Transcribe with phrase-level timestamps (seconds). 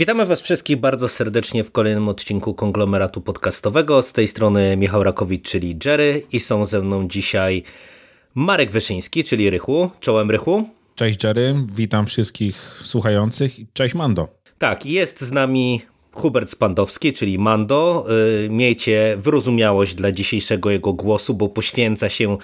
[0.00, 4.02] Witamy Was wszystkich bardzo serdecznie w kolejnym odcinku konglomeratu podcastowego.
[4.02, 7.62] Z tej strony Michał Rakowicz, czyli Jerry, i są ze mną dzisiaj
[8.34, 9.90] Marek Wyszyński, czyli Rychu.
[10.00, 10.68] Czołem Rychu.
[10.94, 13.52] Cześć Jerry, witam wszystkich słuchających.
[13.72, 14.28] Cześć Mando.
[14.58, 18.06] Tak, jest z nami Hubert Spandowski, czyli Mando.
[18.44, 22.38] Y, miejcie wyrozumiałość dla dzisiejszego jego głosu, bo poświęca się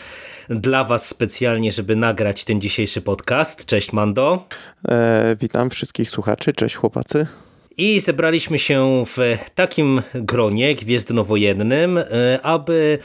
[0.49, 3.66] dla Was specjalnie, żeby nagrać ten dzisiejszy podcast.
[3.66, 4.49] Cześć Mando.
[4.88, 7.27] E, witam wszystkich słuchaczy, cześć chłopacy.
[7.79, 9.19] I zebraliśmy się w
[9.55, 12.05] takim gronie gwiezdnowojennym, y,
[12.43, 12.99] aby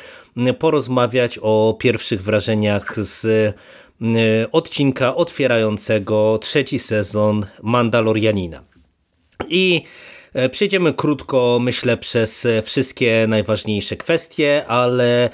[0.59, 3.53] porozmawiać o pierwszych wrażeniach z y,
[4.51, 8.63] odcinka otwierającego trzeci sezon Mandalorianina.
[9.49, 9.83] I
[10.33, 15.29] E, przejdziemy krótko, myślę, przez e, wszystkie najważniejsze kwestie, ale e,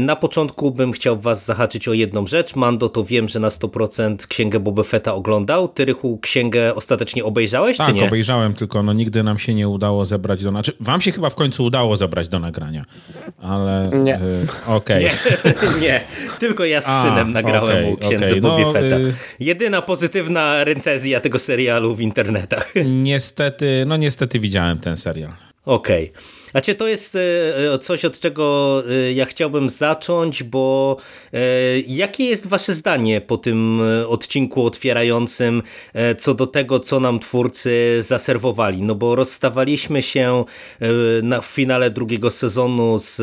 [0.00, 2.56] na początku bym chciał was zahaczyć o jedną rzecz.
[2.56, 5.68] Mando, to wiem, że na 100% księgę Boba Fetta oglądał.
[5.68, 8.04] Ty, Rychu, księgę ostatecznie obejrzałeś, tak, czy nie?
[8.04, 10.50] obejrzałem, tylko no, nigdy nam się nie udało zebrać do...
[10.50, 12.82] Znaczy, wam się chyba w końcu udało zebrać do nagrania,
[13.40, 13.90] ale...
[14.02, 14.16] Nie.
[14.16, 15.06] Y, Okej.
[15.06, 15.72] Okay.
[15.80, 16.00] Nie, nie,
[16.38, 18.40] tylko ja z A, synem nagrałem okay, u księdze okay.
[18.40, 18.98] no, Fetta.
[18.98, 19.14] Y...
[19.40, 22.72] Jedyna pozytywna recenzja tego serialu w internetach.
[22.84, 25.32] Niestety, no niestety widziałem ten serial.
[25.64, 26.10] Okej.
[26.10, 26.41] Okay.
[26.52, 27.20] Znaczy to jest e,
[27.74, 30.96] e, coś, od czego e, ja chciałbym zacząć, bo
[31.86, 35.62] jakie jest wasze zdanie po tym odcinku otwierającym
[36.18, 38.82] co do tego, co nam twórcy zaserwowali?
[38.82, 40.44] No bo rozstawaliśmy się
[41.22, 43.22] na, w finale drugiego sezonu z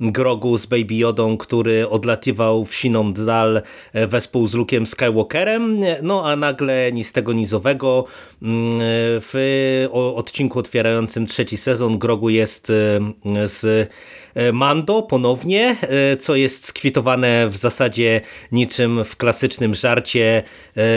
[0.00, 3.62] Grogu, z Baby Yodą, który odlatywał w siną dal
[3.94, 8.04] wespół z Luke'em Skywalkerem, no a nagle ni z tego nizowego
[8.42, 8.80] mm,
[9.20, 13.90] w odcinku otwierającym trzeci sezon Grogu jest jest e, z
[14.34, 18.20] e, Mando ponownie, e, co jest skwitowane w zasadzie
[18.52, 20.42] niczym w klasycznym żarcie.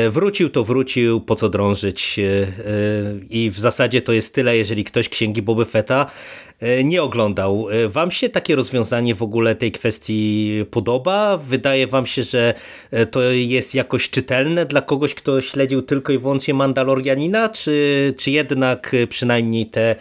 [0.10, 2.20] Wrócił to wrócił, po co drążyć
[3.30, 6.06] i w zasadzie to jest tyle, jeżeli ktoś Księgi Boby Fetta
[6.84, 7.68] nie oglądał.
[7.88, 11.38] Wam się takie rozwiązanie w ogóle tej kwestii podoba?
[11.38, 12.54] Wydaje wam się, że
[13.12, 18.96] to jest jakoś czytelne dla kogoś, kto śledził tylko i wyłącznie Mandalorianina, czy, czy jednak
[19.10, 19.96] przynajmniej te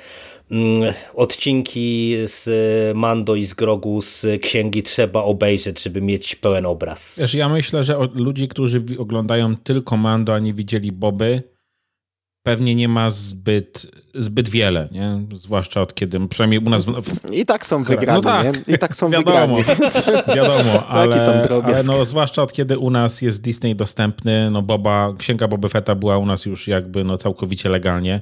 [1.14, 2.48] odcinki z
[2.96, 7.14] Mando i z Grogu z księgi trzeba obejrzeć, żeby mieć pełen obraz.
[7.18, 11.42] Wiesz, ja myślę, że ludzi, którzy oglądają tylko Mando, a nie widzieli Boby,
[12.48, 15.20] pewnie nie ma zbyt, zbyt wiele, nie?
[15.34, 16.84] zwłaszcza od kiedy, przynajmniej u nas...
[16.84, 17.32] W...
[17.32, 18.74] I tak są wygrani, no tak, nie?
[18.74, 19.80] I tak są wiadomo, wygrani.
[20.36, 25.48] Wiadomo, ale, ale no, zwłaszcza od kiedy u nas jest Disney dostępny, no Boba, księga
[25.48, 28.20] Boba Fetta była u nas już jakby no całkowicie legalnie,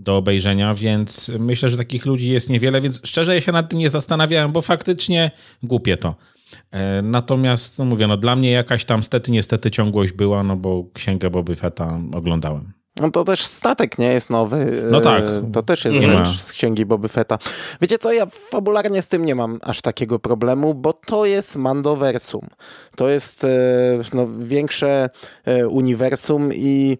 [0.00, 3.78] do obejrzenia, więc myślę, że takich ludzi jest niewiele, więc szczerze ja się nad tym
[3.78, 5.30] nie zastanawiałem, bo faktycznie
[5.62, 6.14] głupie to.
[6.70, 10.84] E, natomiast, no mówię, no dla mnie jakaś tam stety, niestety ciągłość była, no bo
[10.94, 12.72] Księgę Boby Fetta oglądałem.
[13.00, 14.82] No to też statek nie jest nowy.
[14.90, 15.22] No tak.
[15.22, 17.38] E, to też jest rzecz z księgi Boby Fetta.
[17.80, 22.48] Wiecie co, ja fabularnie z tym nie mam aż takiego problemu, bo to jest Mandoversum.
[22.96, 23.48] To jest e,
[24.14, 25.10] no, większe
[25.68, 26.98] uniwersum i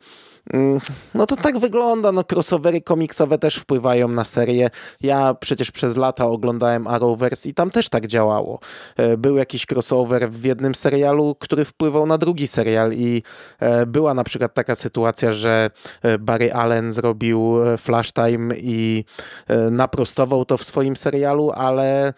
[1.14, 4.70] no to tak wygląda, no crossovery komiksowe też wpływają na serię.
[5.00, 8.58] Ja przecież przez lata oglądałem Arrowverse i tam też tak działało.
[8.96, 13.22] E, był jakiś crossover w jednym serialu, który wpływał na drugi serial i
[13.60, 15.70] e, była na przykład taka sytuacja, że
[16.02, 19.04] e, Barry Allen zrobił Flash Time i
[19.70, 22.12] naprostował to w swoim serialu, ale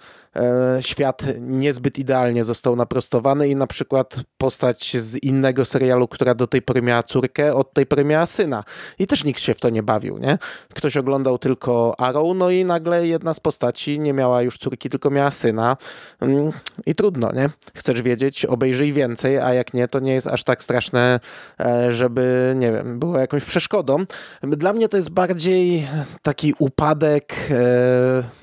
[0.81, 6.63] świat niezbyt idealnie został naprostowany i na przykład postać z innego serialu, która do tej
[6.63, 8.65] pory miała córkę, od tej pory miała syna.
[8.99, 10.39] I też nikt się w to nie bawił, nie?
[10.75, 15.11] Ktoś oglądał tylko Arrow, no i nagle jedna z postaci nie miała już córki, tylko
[15.11, 15.77] miała syna.
[16.21, 16.53] Mm,
[16.87, 17.51] I trudno, nie?
[17.75, 21.21] Chcesz wiedzieć, obejrzyj więcej, a jak nie, to nie jest aż tak straszne,
[21.61, 24.05] e, żeby, nie wiem, było jakąś przeszkodą.
[24.43, 25.87] Dla mnie to jest bardziej
[26.23, 28.42] taki upadek e,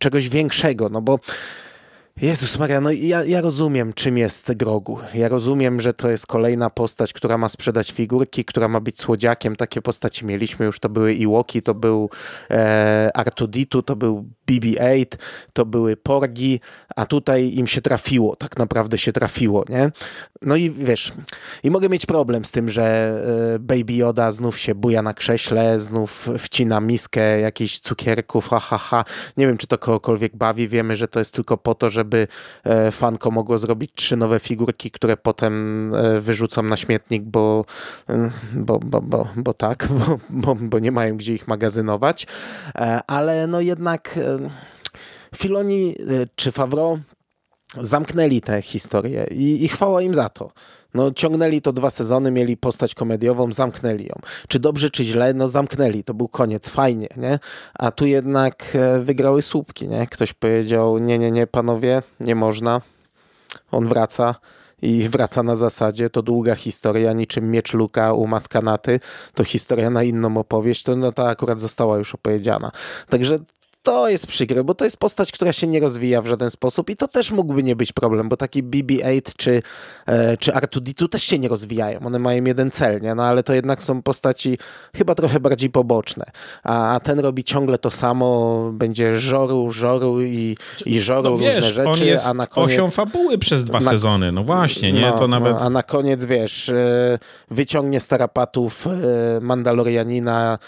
[0.00, 1.18] czegoś większego, no bo
[2.22, 4.98] Jezus Maria, no ja, ja rozumiem, czym jest Grogu.
[5.14, 9.56] Ja rozumiem, że to jest kolejna postać, która ma sprzedać figurki, która ma być słodziakiem.
[9.56, 12.10] Takie postaci mieliśmy już, to były Iwoki, to był
[12.50, 15.06] e, Artuditu, to był BB-8,
[15.52, 16.60] to były Porgi,
[17.00, 19.90] a tutaj im się trafiło, tak naprawdę się trafiło, nie?
[20.42, 21.12] No i wiesz,
[21.62, 22.84] i mogę mieć problem z tym, że
[23.54, 28.78] e, Baby Yoda znów się buja na krześle, znów wcina miskę jakichś cukierków, ha, ha,
[28.78, 29.04] ha.
[29.36, 32.28] Nie wiem, czy to kogokolwiek bawi, wiemy, że to jest tylko po to, żeby
[32.64, 37.64] e, fanko mogło zrobić trzy nowe figurki, które potem e, wyrzucą na śmietnik, bo,
[38.54, 42.26] bo, bo, bo, bo tak, bo, bo, bo nie mają gdzie ich magazynować.
[43.06, 44.18] Ale no jednak
[45.36, 45.94] Filoni
[46.34, 46.98] czy Favreau
[47.80, 50.52] zamknęli tę historię i, i chwała im za to.
[50.94, 54.14] No ciągnęli to dwa sezony, mieli postać komediową, zamknęli ją.
[54.48, 55.34] Czy dobrze, czy źle?
[55.34, 57.38] No zamknęli, to był koniec, fajnie, nie?
[57.74, 60.06] A tu jednak e, wygrały słupki, nie?
[60.06, 62.80] Ktoś powiedział, nie, nie, nie, panowie, nie można.
[63.72, 64.34] On wraca
[64.82, 69.00] i wraca na zasadzie, to długa historia, niczym Miecz Luka u Maskanaty,
[69.34, 72.72] to historia na inną opowieść, to no, ta akurat została już opowiedziana.
[73.08, 73.38] Także
[73.82, 76.96] to jest przykre, bo to jest postać, która się nie rozwija w żaden sposób i
[76.96, 79.62] to też mógłby nie być problem, bo taki BB-8 czy,
[80.06, 82.00] e, czy R2-D2 też się nie rozwijają.
[82.00, 83.14] One mają jeden cel, nie?
[83.14, 84.58] No ale to jednak są postaci
[84.96, 86.24] chyba trochę bardziej poboczne.
[86.62, 90.56] A, a ten robi ciągle to samo, będzie żoru, żoru i,
[90.86, 92.72] i żoru no, wiesz, różne rzeczy, on jest a na koniec...
[92.72, 95.00] osią fabuły przez dwa na, sezony, no właśnie, nie?
[95.00, 95.52] No, to nawet...
[95.52, 97.18] No, a na koniec, wiesz, e,
[97.50, 100.58] wyciągnie starapatów e, Mandalorianina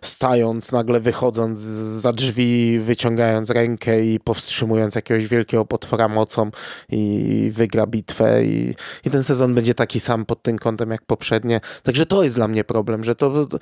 [0.00, 6.50] stając, nagle wychodząc za drzwi, wyciągając rękę i powstrzymując jakiegoś wielkiego potwora mocą
[6.88, 8.74] i wygra bitwę i,
[9.04, 11.60] i ten sezon będzie taki sam pod tym kątem jak poprzednie.
[11.82, 13.58] Także to jest dla mnie problem, że to, to,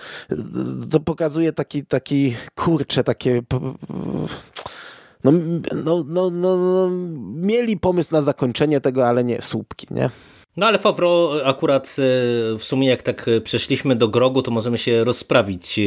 [0.91, 3.43] to pokazuje taki, taki kurcze, takie
[5.25, 5.33] no,
[5.85, 6.89] no, no, no,
[7.35, 10.11] mieli pomysł na zakończenie tego, ale nie słupki, nie?
[10.59, 11.93] No ale Favro akurat e,
[12.59, 15.81] w sumie jak tak przeszliśmy do grogu, to możemy się rozprawić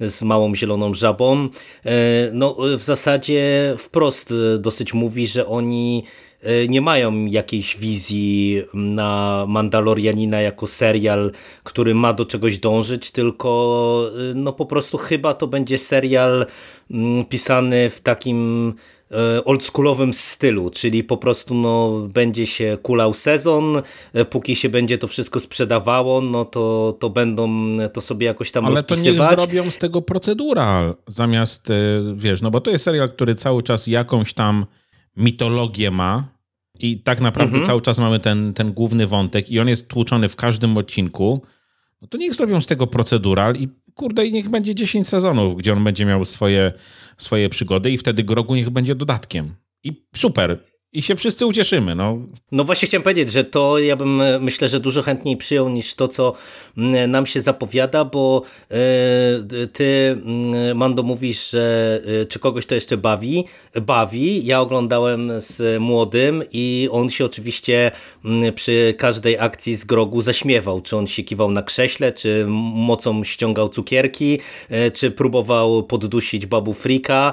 [0.00, 1.48] z małą zieloną żabą.
[1.84, 1.90] E,
[2.32, 6.04] no w zasadzie wprost dosyć mówi, że oni
[6.42, 11.32] e, nie mają jakiejś wizji na Mandalorianina jako serial,
[11.64, 16.46] który ma do czegoś dążyć, tylko no po prostu chyba to będzie serial
[17.28, 19.01] pisany w takim E,
[19.44, 23.82] oldschoolowym stylu, czyli po prostu no, będzie się kulał sezon,
[24.12, 27.48] e, póki się będzie to wszystko sprzedawało, no to, to będą
[27.92, 31.74] to sobie jakoś tam Ale to niech zrobią z tego procedural, zamiast, e,
[32.14, 34.66] wiesz, no bo to jest serial, który cały czas jakąś tam
[35.16, 36.24] mitologię ma
[36.78, 37.66] i tak naprawdę mhm.
[37.66, 41.42] cały czas mamy ten, ten główny wątek i on jest tłuczony w każdym odcinku,
[42.02, 45.72] no to niech zrobią z tego procedural i kurde, i niech będzie 10 sezonów, gdzie
[45.72, 46.72] on będzie miał swoje,
[47.16, 49.54] swoje przygody i wtedy Grogu niech będzie dodatkiem.
[49.84, 51.94] I super i się wszyscy ucieszymy.
[51.94, 52.18] No.
[52.52, 55.94] no właśnie chciałem powiedzieć, że to ja bym e, myślę, że dużo chętniej przyjął niż
[55.94, 56.32] to, co
[57.08, 58.76] nam się zapowiada, bo e,
[59.66, 60.18] ty,
[60.74, 63.44] Mando, mówisz, że e, czy kogoś to jeszcze bawi.
[63.82, 64.46] Bawi.
[64.46, 67.90] Ja oglądałem z młodym i on się oczywiście
[68.54, 70.80] przy każdej akcji z grogu zaśmiewał.
[70.80, 74.38] Czy on się kiwał na krześle, czy mocą ściągał cukierki,
[74.94, 77.32] czy próbował poddusić babu Frika,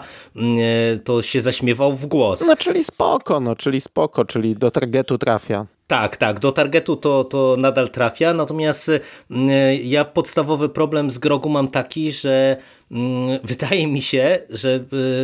[1.04, 2.44] to się zaśmiewał w głos.
[2.48, 5.66] No czyli spoko, no no, czyli spoko, czyli do targetu trafia.
[5.88, 9.02] Tak, tak, do targetu to, to nadal trafia, natomiast y,
[9.84, 12.58] ja podstawowy problem z Grogu mam taki, że
[12.92, 14.80] mm, wydaje mi się, że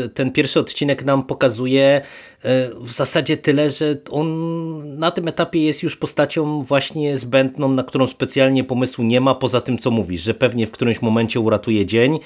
[0.06, 2.50] y, ten pierwszy odcinek nam pokazuje y,
[2.80, 8.08] w zasadzie tyle, że on na tym etapie jest już postacią właśnie zbędną, na którą
[8.08, 12.20] specjalnie pomysłu nie ma, poza tym co mówisz, że pewnie w którymś momencie uratuje dzień,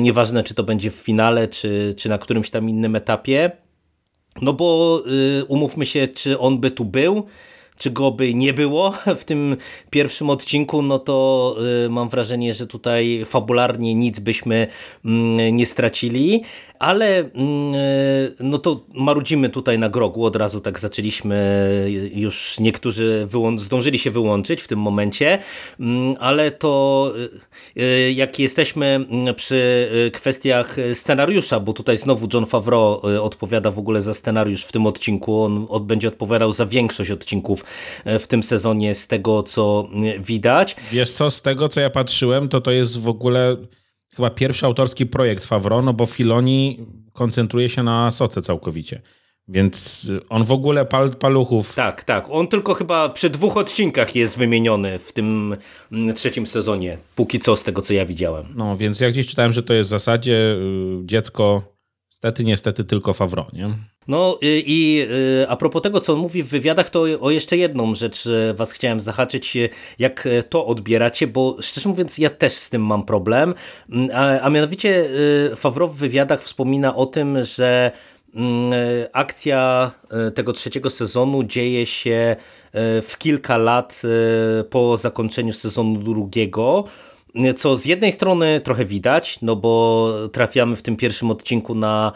[0.00, 3.63] nieważne czy to będzie w finale, czy, czy na którymś tam innym etapie,
[4.42, 5.02] no bo
[5.40, 7.26] y, umówmy się, czy on by tu był,
[7.78, 9.56] czy go by nie było w tym
[9.90, 14.66] pierwszym odcinku, no to y, mam wrażenie, że tutaj fabularnie nic byśmy
[15.04, 16.42] mm, nie stracili,
[16.78, 17.74] ale mm,
[18.40, 24.62] no to marudzimy tutaj na grogu, od razu tak zaczęliśmy, już niektórzy zdążyli się wyłączyć
[24.62, 25.38] w tym momencie,
[25.80, 27.12] mm, ale to
[27.76, 34.14] y, jak jesteśmy przy kwestiach scenariusza, bo tutaj znowu John Favreau odpowiada w ogóle za
[34.14, 37.64] scenariusz w tym odcinku, on będzie odpowiadał za większość odcinków
[38.04, 39.88] e, w tym sezonie z tego, co
[40.18, 40.76] widać.
[40.92, 43.56] Wiesz co, z tego, co ja patrzyłem, to to jest w ogóle
[44.16, 49.00] chyba pierwszy autorski projekt Favreau, no bo Filoni koncentruje się na soce całkowicie.
[49.48, 51.74] Więc on w ogóle pal, paluchów.
[51.74, 52.26] Tak, tak.
[52.30, 55.56] On tylko chyba przy dwóch odcinkach jest wymieniony w tym
[55.92, 56.98] mm, trzecim sezonie.
[57.14, 58.46] Póki co, z tego co ja widziałem.
[58.54, 61.74] No, więc ja gdzieś czytałem, że to jest w zasadzie y, dziecko
[62.24, 63.68] Niestety, niestety tylko Favreau, nie?
[64.08, 65.06] No i
[65.42, 68.54] y, a propos tego, co on mówi w wywiadach, to o jeszcze jedną rzecz y,
[68.54, 69.58] was chciałem zahaczyć,
[69.98, 73.54] jak to odbieracie, bo szczerze mówiąc ja też z tym mam problem,
[73.90, 75.04] mm, a, a mianowicie
[75.56, 77.92] Favreau w wywiadach wspomina o tym, że
[78.34, 78.72] mm,
[79.12, 79.90] akcja
[80.34, 82.36] tego trzeciego sezonu dzieje się
[83.02, 84.02] w kilka lat
[84.70, 86.84] po zakończeniu sezonu drugiego,
[87.56, 92.12] co z jednej strony trochę widać, no bo trafiamy w tym pierwszym odcinku na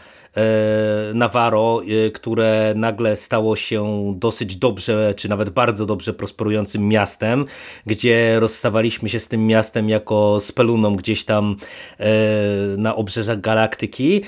[1.15, 1.81] Navarro,
[2.15, 7.45] które nagle stało się dosyć dobrze, czy nawet bardzo dobrze prosperującym miastem,
[7.87, 11.57] gdzie rozstawaliśmy się z tym miastem jako z peluną gdzieś tam
[12.77, 14.23] na obrzeżach galaktyki,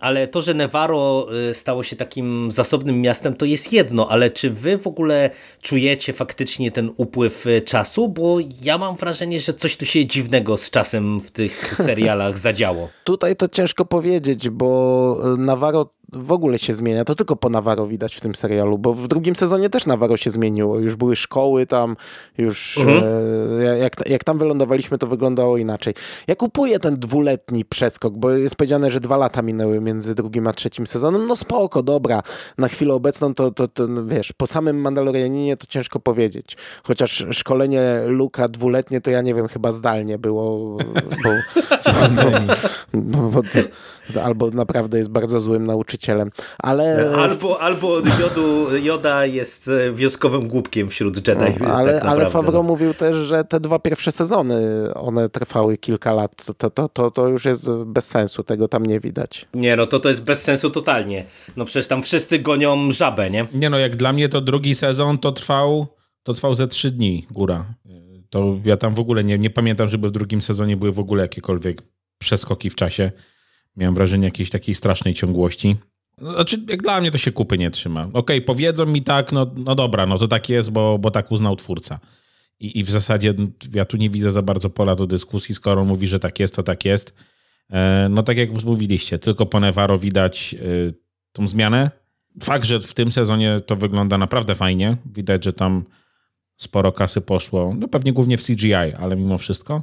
[0.00, 4.78] ale to, że Navarro stało się takim zasobnym miastem, to jest jedno, ale czy wy
[4.78, 5.30] w ogóle
[5.62, 8.08] czujecie faktycznie ten upływ czasu?
[8.08, 12.88] Bo ja mam wrażenie, że coś tu się dziwnego z czasem w tych serialach zadziało.
[13.04, 17.04] Tutaj to ciężko powiedzieć, bo Navarro w ogóle się zmienia.
[17.04, 20.30] To tylko po Navarro widać w tym serialu, bo w drugim sezonie też Navarro się
[20.30, 20.78] zmieniło.
[20.78, 21.96] Już były szkoły tam,
[22.38, 23.04] już mhm.
[23.60, 25.94] e, jak, jak tam wylądowaliśmy, to wyglądało inaczej.
[26.26, 30.52] Ja kupuję ten dwuletni przeskok, bo jest powiedziane, że dwa lata minęły między drugim a
[30.52, 31.26] trzecim sezonem.
[31.26, 32.22] No spoko, dobra.
[32.58, 36.56] Na chwilę obecną to, to, to no wiesz, po samym Mandalorianinie to ciężko powiedzieć.
[36.82, 40.76] Chociaż szkolenie Luka dwuletnie to ja nie wiem, chyba zdalnie było,
[41.24, 41.30] bo,
[42.14, 42.30] bo,
[42.94, 43.42] bo, bo
[44.24, 46.30] albo naprawdę jest bardzo złym nauczycielem.
[46.58, 47.12] Ale...
[47.16, 51.60] Albo, albo Jodu, Joda jest e, wioskowym głupkiem wśród Jedi.
[51.60, 54.54] No, ale, tak ale Favreau mówił też, że te dwa pierwsze sezony,
[54.94, 56.46] one trwały kilka lat.
[56.58, 59.46] To, to, to, to już jest bez sensu, tego tam nie widać.
[59.54, 61.24] Nie, no to to jest bez sensu totalnie.
[61.56, 63.46] No przecież tam wszyscy gonią żabę, nie?
[63.54, 65.86] Nie no, jak dla mnie to drugi sezon to trwał,
[66.22, 67.64] to trwał ze trzy dni, góra.
[68.30, 71.22] To ja tam w ogóle nie, nie pamiętam, żeby w drugim sezonie były w ogóle
[71.22, 71.82] jakiekolwiek
[72.18, 73.12] przeskoki w czasie.
[73.78, 75.76] Miałem wrażenie jakiejś takiej strasznej ciągłości.
[76.18, 78.02] Znaczy, jak dla mnie to się kupy nie trzyma.
[78.02, 81.32] Okej, okay, powiedzą mi tak, no, no dobra, no to tak jest, bo, bo tak
[81.32, 82.00] uznał twórca.
[82.60, 83.34] I, I w zasadzie
[83.74, 86.62] ja tu nie widzę za bardzo pola do dyskusji, skoro mówi, że tak jest, to
[86.62, 87.14] tak jest.
[87.70, 90.92] E, no tak jak mówiliście, tylko po Nevaro widać e,
[91.32, 91.90] tą zmianę.
[92.42, 94.96] Fakt, że w tym sezonie to wygląda naprawdę fajnie.
[95.14, 95.84] Widać, że tam
[96.56, 99.82] sporo kasy poszło, no pewnie głównie w CGI, ale mimo wszystko.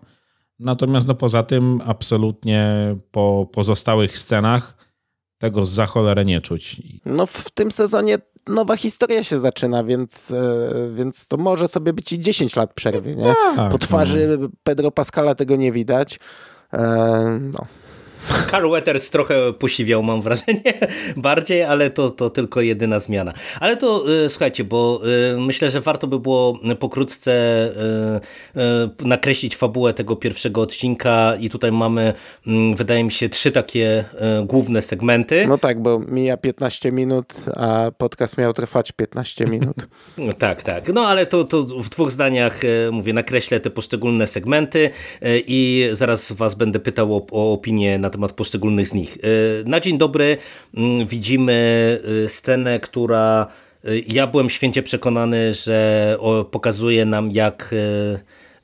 [0.59, 4.77] Natomiast no poza tym absolutnie po pozostałych scenach
[5.38, 6.81] tego za cholerę nie czuć.
[7.05, 12.12] No w tym sezonie nowa historia się zaczyna, więc, e, więc to może sobie być
[12.12, 13.15] i 10 lat przerwy.
[13.15, 13.33] Nie?
[13.55, 14.47] Tak, po twarzy no.
[14.63, 16.19] Pedro Pascala tego nie widać.
[16.74, 17.65] E, no.
[18.51, 20.62] Carl Weathers trochę posiwiał, mam wrażenie,
[21.17, 23.34] bardziej, ale to, to tylko jedyna zmiana.
[23.60, 25.01] Ale to y, słuchajcie, bo
[25.34, 27.32] y, myślę, że warto by było pokrótce
[28.55, 32.13] y, nakreślić fabułę tego pierwszego odcinka i tutaj mamy,
[32.48, 34.05] mm, wydaje mi się, trzy takie
[34.44, 35.48] główne segmenty.
[35.48, 39.88] No tak, bo mija 15 minut, a podcast miał trwać 15 minut.
[40.38, 40.94] Tak, tak.
[40.94, 44.89] No ale to, to w dwóch zdaniach, mówię, nakreślę te poszczególne segmenty
[45.48, 49.17] i zaraz was będę pytał o, o opinię na temat poszczególnych z nich.
[49.17, 50.38] E, na dzień dobry
[50.77, 51.53] mm, widzimy
[52.25, 53.48] e, scenę, która
[53.84, 56.17] e, ja byłem święcie przekonany, że
[56.51, 57.75] pokazuje nam jak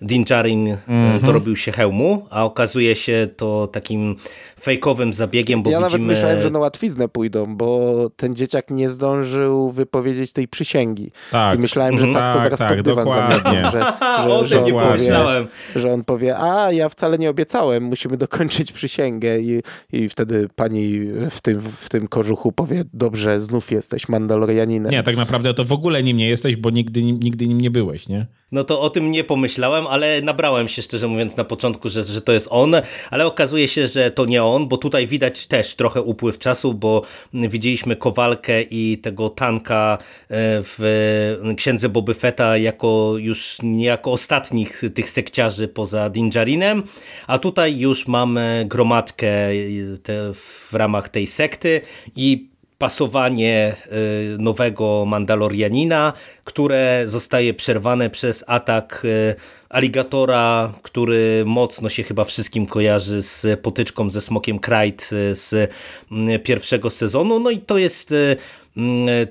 [0.01, 1.25] Din Djarin mm -hmm.
[1.25, 4.15] dorobił się hełmu, a okazuje się to takim
[4.61, 5.91] fejkowym zabiegiem, bo ja widzimy...
[5.91, 11.11] nawet myślałem, że na łatwiznę pójdą, bo ten dzieciak nie zdążył wypowiedzieć tej przysięgi.
[11.31, 11.57] Tak.
[11.57, 13.63] I myślałem, że tak, to tak, zaraz tak, pod dywan dokładnie.
[13.71, 13.71] Że,
[14.41, 19.39] że, że, on powie, że on powie, a ja wcale nie obiecałem, musimy dokończyć przysięgę
[19.39, 19.61] i,
[19.93, 20.99] i wtedy pani
[21.29, 24.91] w tym, w tym kożuchu powie, dobrze, znów jesteś Mandalorianinem.
[24.91, 28.07] Nie, tak naprawdę to w ogóle nim nie jesteś, bo nigdy, nigdy nim nie byłeś,
[28.07, 28.25] nie?
[28.51, 32.21] No to o tym nie pomyślałem, ale nabrałem się szczerze mówiąc na początku, że, że
[32.21, 32.75] to jest on,
[33.11, 37.01] ale okazuje się, że to nie on, bo tutaj widać też trochę upływ czasu, bo
[37.33, 40.27] widzieliśmy Kowalkę i tego tanka e,
[40.63, 46.83] w Księdze Boby Fetta jako już niejako ostatnich tych sekciarzy poza Dinjarinem,
[47.27, 49.31] a tutaj już mamy gromadkę
[50.33, 51.81] w ramach tej sekty
[52.15, 52.50] i
[52.81, 53.75] pasowanie
[54.35, 59.35] y, nowego Mandalorianina, które zostaje przerwane przez atak y,
[59.69, 65.71] aligatora, który mocno się chyba wszystkim kojarzy z potyczką ze Smokiem Krajt y, z
[66.43, 67.39] pierwszego sezonu.
[67.39, 68.37] No i to jest Mm,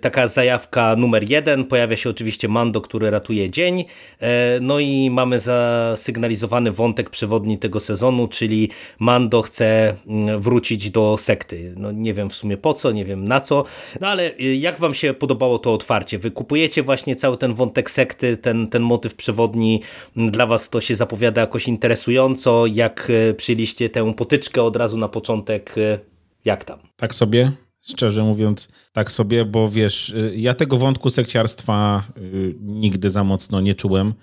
[0.01, 1.65] taka zajawka numer jeden.
[1.65, 3.85] Pojawia się oczywiście Mando, który ratuje dzień.
[4.21, 11.17] E, no i mamy zasygnalizowany wątek przewodni tego sezonu, czyli Mando chce mm, wrócić do
[11.17, 11.75] sekty.
[11.77, 13.65] No nie wiem w sumie po co, nie wiem na co,
[14.01, 16.19] no ale y, jak wam się podobało to otwarcie?
[16.19, 19.83] Wy kupujecie właśnie cały ten wątek sekty, ten, ten motyw przewodni,
[20.17, 24.99] mm, dla was to się zapowiada jakoś interesująco, jak y, przyjęliście tę potyczkę od razu
[24.99, 25.99] na początek, y,
[26.45, 26.79] jak tam?
[26.97, 33.11] Tak sobie Szczerze mówiąc, tak sobie, bo wiesz, y, ja tego wątku sekciarstwa y, nigdy
[33.11, 34.15] za mocno nie czułem.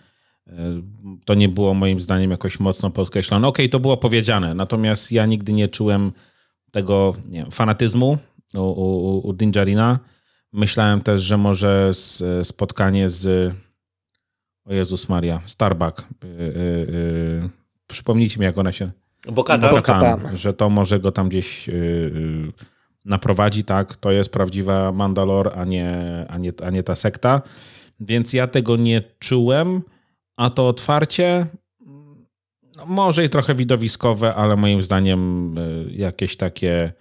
[0.47, 0.51] Y,
[1.25, 3.47] to nie było moim zdaniem jakoś mocno podkreślone.
[3.47, 6.11] Okej, okay, to było powiedziane, natomiast ja nigdy nie czułem
[6.71, 8.17] tego nie wiem, fanatyzmu
[8.53, 9.99] u, u, u Dinjarina.
[10.53, 11.91] Myślałem też, że może
[12.43, 13.53] spotkanie z
[14.67, 16.07] o Jezus Maria, Starbuck.
[16.23, 16.29] Yy,
[17.41, 17.49] yy,
[17.87, 18.91] przypomnijcie mi, jak ona się...
[19.31, 19.75] Bokatan.
[19.75, 20.37] Bokatan.
[20.37, 21.69] Że to może go tam gdzieś...
[23.07, 25.95] Naprowadzi, tak, to jest prawdziwa Mandalor, a nie,
[26.29, 27.41] a nie, a nie ta sekta.
[27.99, 29.81] Więc ja tego nie czułem,
[30.37, 31.47] a to otwarcie
[32.77, 36.93] no, może i trochę widowiskowe, ale moim zdaniem y, jakieś takie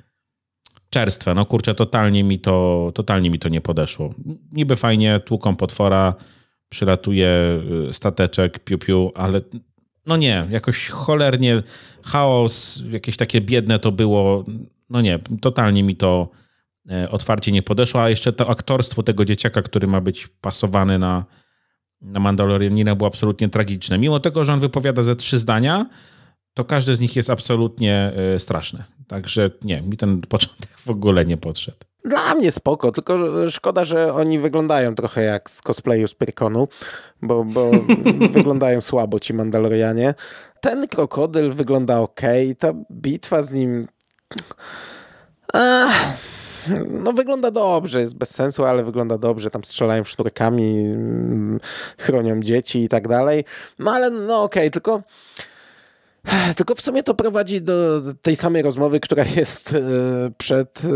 [0.91, 1.35] czerstwe.
[1.35, 4.15] No kurczę, totalnie mi to, totalnie mi to nie podeszło.
[4.53, 6.15] Niby fajnie, tłuką potwora,
[6.69, 7.29] przylatuje
[7.89, 9.41] y, stateczek, piu-piu, ale
[10.07, 11.63] no nie, jakoś cholernie
[12.05, 14.45] chaos, jakieś takie biedne to było.
[14.91, 16.29] No nie, totalnie mi to
[16.91, 21.25] e, otwarcie nie podeszło, a jeszcze to aktorstwo tego dzieciaka, który ma być pasowany na,
[22.01, 23.99] na Mandalorianina było absolutnie tragiczne.
[23.99, 25.87] Mimo tego, że on wypowiada ze trzy zdania,
[26.55, 28.85] to każdy z nich jest absolutnie e, straszny.
[29.09, 31.79] Także nie, mi ten początek w ogóle nie podszedł.
[32.05, 33.19] Dla mnie spoko, tylko
[33.51, 36.69] szkoda, że oni wyglądają trochę jak z cosplayu z Pyrkonu,
[37.23, 37.71] bo, bo
[38.37, 40.15] wyglądają słabo ci Mandalorianie.
[40.61, 42.21] Ten krokodyl wygląda ok,
[42.59, 43.87] ta bitwa z nim...
[45.53, 46.17] Ach,
[46.89, 49.51] no wygląda dobrze, jest bez sensu, ale wygląda dobrze.
[49.51, 51.61] Tam strzelają sznurkami, mm,
[51.99, 53.45] chronią dzieci i tak dalej.
[53.79, 55.03] No ale no okej, okay, tylko
[56.57, 59.81] tylko w sumie to prowadzi do tej samej rozmowy, która jest e,
[60.39, 60.89] przed e,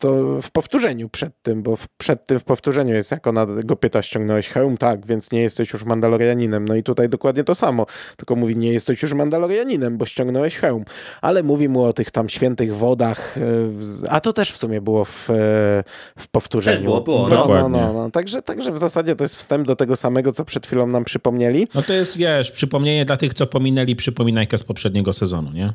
[0.00, 4.02] to w powtórzeniu przed tym, bo przed tym w powtórzeniu jest jak ona go pyta,
[4.02, 4.76] ściągnąłeś hełm?
[4.76, 6.64] Tak, więc nie jesteś już Mandalorianinem.
[6.68, 7.86] No i tutaj dokładnie to samo.
[8.16, 10.84] Tylko mówi, nie jesteś już Mandalorianinem, bo ściągnąłeś hełm.
[11.22, 15.04] Ale mówi mu o tych tam świętych wodach, e, a to też w sumie było
[15.04, 15.28] w,
[16.18, 16.76] w powtórzeniu.
[16.76, 17.28] Też było, było.
[17.28, 18.10] No, no, no, no.
[18.10, 21.68] Także, także w zasadzie to jest wstęp do tego samego, co przed chwilą nam przypomnieli.
[21.74, 25.74] No to jest, wiesz, przypomnienie dla tych, co pominęli przypominajkę z poprzedniego sezonu, nie?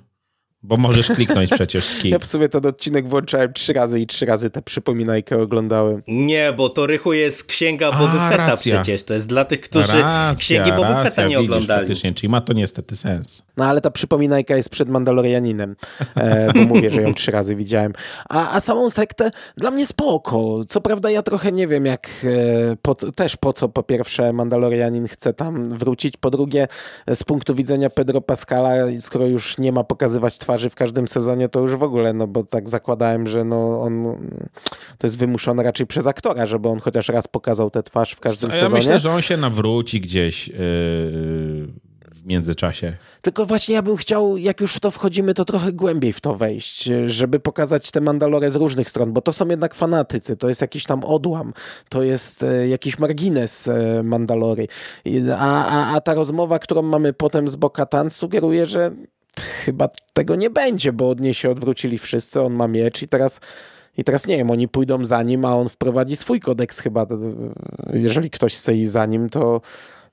[0.63, 2.11] Bo możesz kliknąć przecież skip.
[2.11, 6.01] Ja w sumie ten odcinek włączałem trzy razy i trzy razy tę przypominajkę oglądałem.
[6.07, 9.03] Nie, bo to Rychu jest księga Boba Fetta przecież.
[9.03, 11.79] To jest dla tych, którzy racja, księgi Boba Fetta nie oglądali.
[11.79, 13.43] Faktycznie, czyli ma to niestety sens.
[13.57, 15.75] No ale ta przypominajka jest przed Mandalorianinem,
[16.15, 17.93] e, bo mówię, że ją trzy razy widziałem.
[18.29, 20.65] A, a samą sektę dla mnie spoko.
[20.67, 25.07] Co prawda ja trochę nie wiem, jak e, po, też po co po pierwsze Mandalorianin
[25.07, 26.67] chce tam wrócić, po drugie
[27.13, 31.49] z punktu widzenia Pedro Pascala, skoro już nie ma pokazywać twarzy twarzy w każdym sezonie,
[31.49, 34.17] to już w ogóle, no bo tak zakładałem, że no on
[34.97, 38.49] to jest wymuszone raczej przez aktora, żeby on chociaż raz pokazał tę twarz w każdym
[38.49, 38.71] ja sezonie.
[38.71, 40.55] Ja myślę, że on się nawróci gdzieś yy,
[42.11, 42.93] w międzyczasie.
[43.21, 46.35] Tylko właśnie ja bym chciał, jak już w to wchodzimy, to trochę głębiej w to
[46.35, 50.61] wejść, żeby pokazać te Mandalore z różnych stron, bo to są jednak fanatycy, to jest
[50.61, 51.53] jakiś tam odłam,
[51.89, 54.67] to jest e, jakiś margines e, Mandalory.
[55.37, 58.91] A, a, a ta rozmowa, którą mamy potem z Bokatan sugeruje, że
[59.39, 63.39] chyba tego nie będzie, bo od niej się odwrócili wszyscy, on ma miecz i teraz
[63.97, 67.05] i teraz nie wiem, oni pójdą za nim, a on wprowadzi swój kodeks chyba.
[67.93, 69.61] Jeżeli ktoś chce iść za nim, to,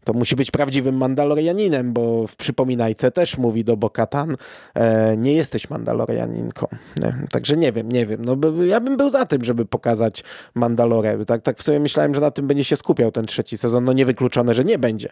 [0.05, 4.37] to musi być prawdziwym Mandalorianinem, bo w przypominajce też mówi do Bokatan,
[4.75, 6.67] e, nie jesteś Mandalorianinką.
[7.03, 7.27] Nie?
[7.31, 8.25] Także nie wiem, nie wiem.
[8.25, 11.25] No, ja bym był za tym, żeby pokazać Mandalorę.
[11.25, 13.85] Tak, tak w sumie myślałem, że na tym będzie się skupiał ten trzeci sezon.
[13.85, 15.09] No niewykluczone, że nie będzie.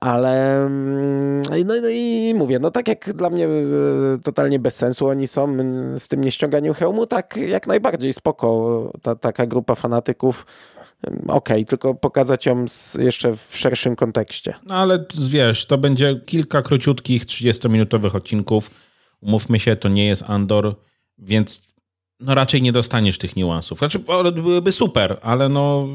[0.00, 3.48] Ale mm, no, no i mówię, no tak jak dla mnie e,
[4.22, 5.56] totalnie bez sensu oni są
[5.98, 8.44] z tym nieściąganiem hełmu, tak jak najbardziej spoko.
[9.02, 10.46] Ta, taka grupa fanatyków
[11.28, 12.64] okay, tylko pokazać ją
[12.98, 14.54] jeszcze w szerszym kontekście.
[14.66, 18.70] No ale wiesz, to będzie kilka króciutkich, 30-minutowych odcinków.
[19.20, 20.76] Umówmy się, to nie jest Andor,
[21.18, 21.74] więc
[22.20, 23.78] no raczej nie dostaniesz tych niuansów.
[23.78, 23.98] Znaczy,
[24.32, 25.88] byłyby super, ale no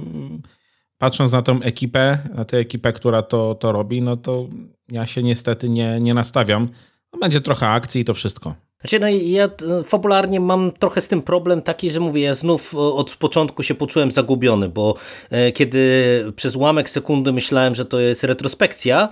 [0.97, 4.47] patrząc na tą ekipę, na tę ekipę, która to, to robi, no to
[4.91, 6.69] ja się niestety nie, nie nastawiam.
[7.13, 8.55] No, będzie trochę akcji i to wszystko.
[8.81, 12.75] Znaczy, no ja e, fabularnie mam trochę z tym problem taki, że mówię, ja znów
[12.75, 14.95] od początku się poczułem zagubiony, bo
[15.29, 19.09] e, kiedy przez ułamek sekundy myślałem, że to jest retrospekcja,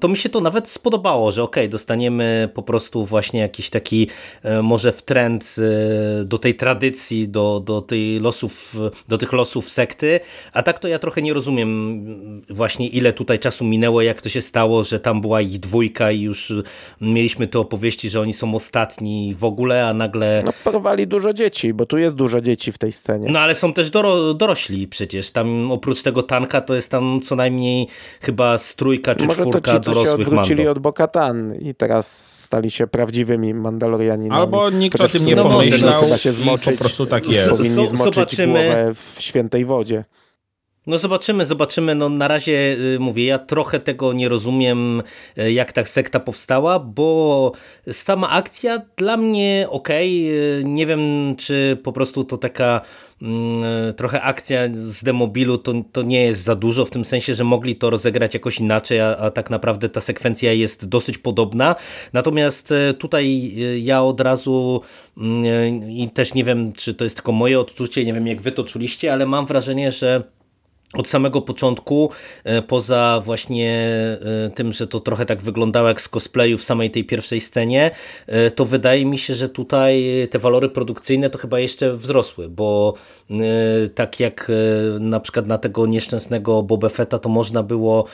[0.00, 4.08] to mi się to nawet spodobało, że okej, okay, dostaniemy po prostu właśnie jakiś taki
[4.42, 8.76] e, może w trend e, do tej tradycji, do, do, tej losów,
[9.08, 10.20] do tych losów sekty,
[10.52, 12.04] a tak to ja trochę nie rozumiem
[12.50, 16.20] właśnie ile tutaj czasu minęło, jak to się stało, że tam była ich dwójka i
[16.20, 16.52] już
[17.00, 20.42] mieliśmy te opowieści, że oni są ostatni w ogóle, a nagle...
[20.44, 23.28] No porwali dużo dzieci, bo tu jest dużo dzieci w tej scenie.
[23.30, 27.36] No ale są też doro dorośli przecież, tam oprócz tego tanka to jest tam co
[27.36, 27.86] najmniej
[28.20, 30.72] chyba strójka czy Może czwórka ci, dorosłych się odwrócili Mando.
[30.72, 34.40] od Bokatan i teraz stali się prawdziwymi Mandalorianinami.
[34.40, 37.50] Albo nikt o tym nie pomyślał chyba się zmoczyć, po prostu tak jest.
[37.50, 38.52] Powinni zmoczyć Zobaczymy.
[38.52, 40.04] głowę w świętej wodzie.
[40.86, 41.94] No zobaczymy, zobaczymy.
[41.94, 45.02] No na razie y, mówię, ja trochę tego nie rozumiem,
[45.38, 47.52] y, jak ta sekta powstała, bo
[47.90, 49.88] sama akcja dla mnie ok.
[50.64, 52.80] Nie wiem, czy po prostu to taka
[53.22, 57.44] mm, trochę akcja z demobilu to, to nie jest za dużo, w tym sensie, że
[57.44, 61.74] mogli to rozegrać jakoś inaczej, a, a tak naprawdę ta sekwencja jest dosyć podobna.
[62.12, 64.80] Natomiast y, tutaj ja od razu
[65.16, 68.52] mm, i też nie wiem, czy to jest tylko moje odczucie, nie wiem jak wy
[68.52, 70.34] to czuliście, ale mam wrażenie, że
[70.96, 72.10] od samego początku,
[72.44, 73.72] e, poza właśnie
[74.46, 77.90] e, tym, że to trochę tak wyglądało jak z cosplayu w samej tej pierwszej scenie,
[78.26, 82.94] e, to wydaje mi się, że tutaj te walory produkcyjne to chyba jeszcze wzrosły, bo
[83.94, 84.52] tak jak
[85.00, 88.04] na przykład na tego nieszczęsnego Boba Fetta to można było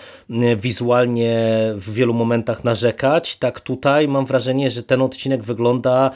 [0.56, 1.38] wizualnie
[1.74, 6.10] w wielu momentach narzekać, tak tutaj mam wrażenie, że ten odcinek wygląda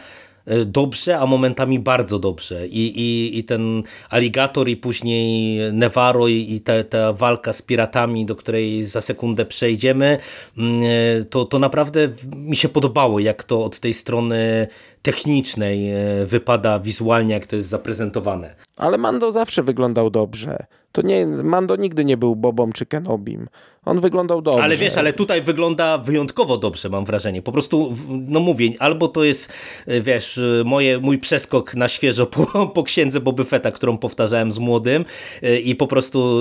[0.66, 2.66] dobrze, a momentami bardzo dobrze.
[2.66, 8.26] I, i, i ten aligator i później Nevarro i, i ta, ta walka z piratami,
[8.26, 10.18] do której za sekundę przejdziemy,
[10.58, 14.66] mm, e, to, to naprawdę mi się podobało, jak to od tej strony
[15.04, 18.54] technicznej e, wypada wizualnie, jak to jest zaprezentowane.
[18.76, 20.66] Ale Mando zawsze wyglądał dobrze.
[20.92, 23.48] To nie, Mando nigdy nie był Bobą czy Kenobim.
[23.84, 24.62] On wyglądał dobrze.
[24.62, 27.42] Ale wiesz, ale tutaj wygląda wyjątkowo dobrze, mam wrażenie.
[27.42, 29.52] Po prostu, no mówię, albo to jest,
[29.86, 34.52] e, wiesz, e, moje, mój przeskok na świeżo po, po księdze Boby Fetta, którą powtarzałem
[34.52, 35.04] z młodym
[35.64, 36.38] i po prostu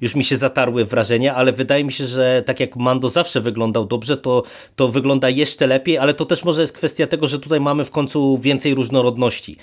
[0.00, 3.86] już mi się zatarły wrażenia, ale wydaje mi się, że tak jak Mando zawsze wyglądał
[3.86, 4.42] dobrze, to,
[4.76, 7.90] to wygląda jeszcze lepiej, ale to też może jest kwestia tego, że tutaj mamy w
[7.96, 9.56] końcu więcej różnorodności,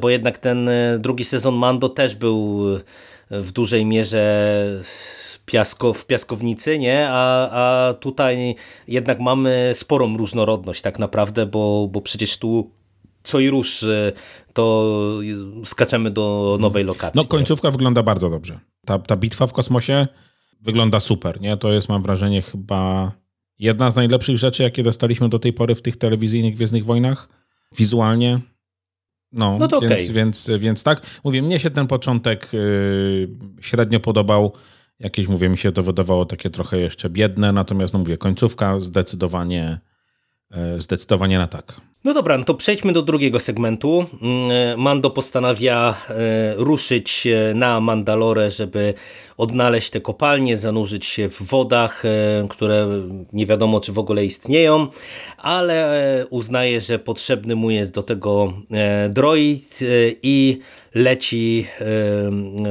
[0.00, 2.64] bo jednak ten e, drugi sezon Mando też był
[3.30, 4.82] e, w dużej mierze
[5.46, 7.08] piasko, w piaskownicy, nie?
[7.10, 8.54] A, a tutaj
[8.88, 12.70] jednak mamy sporą różnorodność tak naprawdę, bo, bo przecież tu
[13.22, 14.12] co i rusz e,
[14.52, 14.94] to
[15.64, 17.20] skaczemy do nowej lokacji.
[17.20, 17.72] No końcówka nie?
[17.72, 18.60] wygląda bardzo dobrze.
[18.86, 20.06] Ta, ta bitwa w kosmosie
[20.60, 21.56] wygląda super, nie?
[21.56, 23.12] To jest mam wrażenie chyba
[23.58, 27.41] jedna z najlepszych rzeczy, jakie dostaliśmy do tej pory w tych telewizyjnych Gwiezdnych Wojnach.
[27.78, 28.40] Wizualnie.
[29.32, 30.12] No, no to więc, okay.
[30.12, 31.02] więc, więc tak.
[31.24, 33.28] Mówię, mnie się ten początek yy,
[33.60, 34.52] średnio podobał.
[34.98, 39.78] Jakieś, mówię, mi się to wydawało takie trochę jeszcze biedne, natomiast, no mówię, końcówka zdecydowanie,
[40.50, 41.80] yy, zdecydowanie na tak.
[42.04, 44.06] No dobra, no to przejdźmy do drugiego segmentu.
[44.22, 48.94] Mm, Mando postanawia e, ruszyć na Mandalore, żeby
[49.36, 52.88] odnaleźć te kopalnie, zanurzyć się w wodach, e, które
[53.32, 54.88] nie wiadomo czy w ogóle istnieją,
[55.38, 58.52] ale e, uznaje, że potrzebny mu jest do tego
[59.10, 59.78] droid
[60.22, 60.58] i
[60.94, 61.66] leci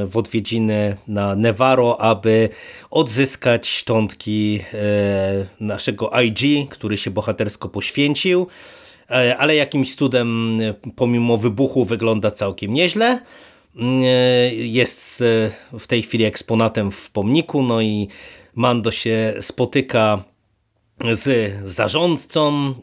[0.07, 2.49] w odwiedziny na Nevarro, aby
[2.89, 4.59] odzyskać szczątki
[5.59, 8.47] naszego IG, który się bohatersko poświęcił.
[9.11, 13.19] E, ale jakimś cudem e, pomimo wybuchu wygląda całkiem nieźle.
[13.75, 15.23] Mm, e, jest
[15.79, 18.07] w tej chwili eksponatem w pomniku, no i
[18.55, 20.23] Mando się spotyka
[21.13, 22.73] z zarządcą,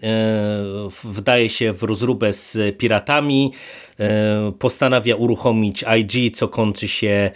[1.05, 3.53] wdaje się w rozróbę z piratami,
[4.59, 7.31] postanawia uruchomić IG, co kończy się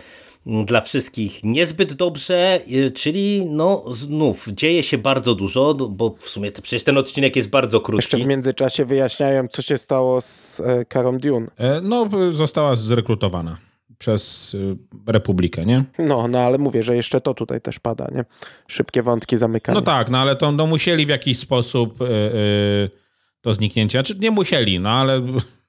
[0.46, 6.28] dla wszystkich niezbyt dobrze, y, czyli no znów dzieje się bardzo dużo, no, bo w
[6.28, 8.04] sumie przecież ten odcinek jest bardzo krótki.
[8.04, 11.46] Jeszcze w międzyczasie wyjaśniają, co się stało z Karą e, Dune.
[11.56, 13.58] E, no, została zrekrutowana
[13.98, 14.76] przez y,
[15.06, 15.84] Republikę, nie?
[15.98, 18.24] No, no ale mówię, że jeszcze to tutaj też pada, nie?
[18.68, 19.74] Szybkie wątki zamykania.
[19.74, 22.90] No tak, no ale to no, musieli w jakiś sposób yy, yy,
[23.40, 25.22] to zniknięcie, znaczy nie musieli, no ale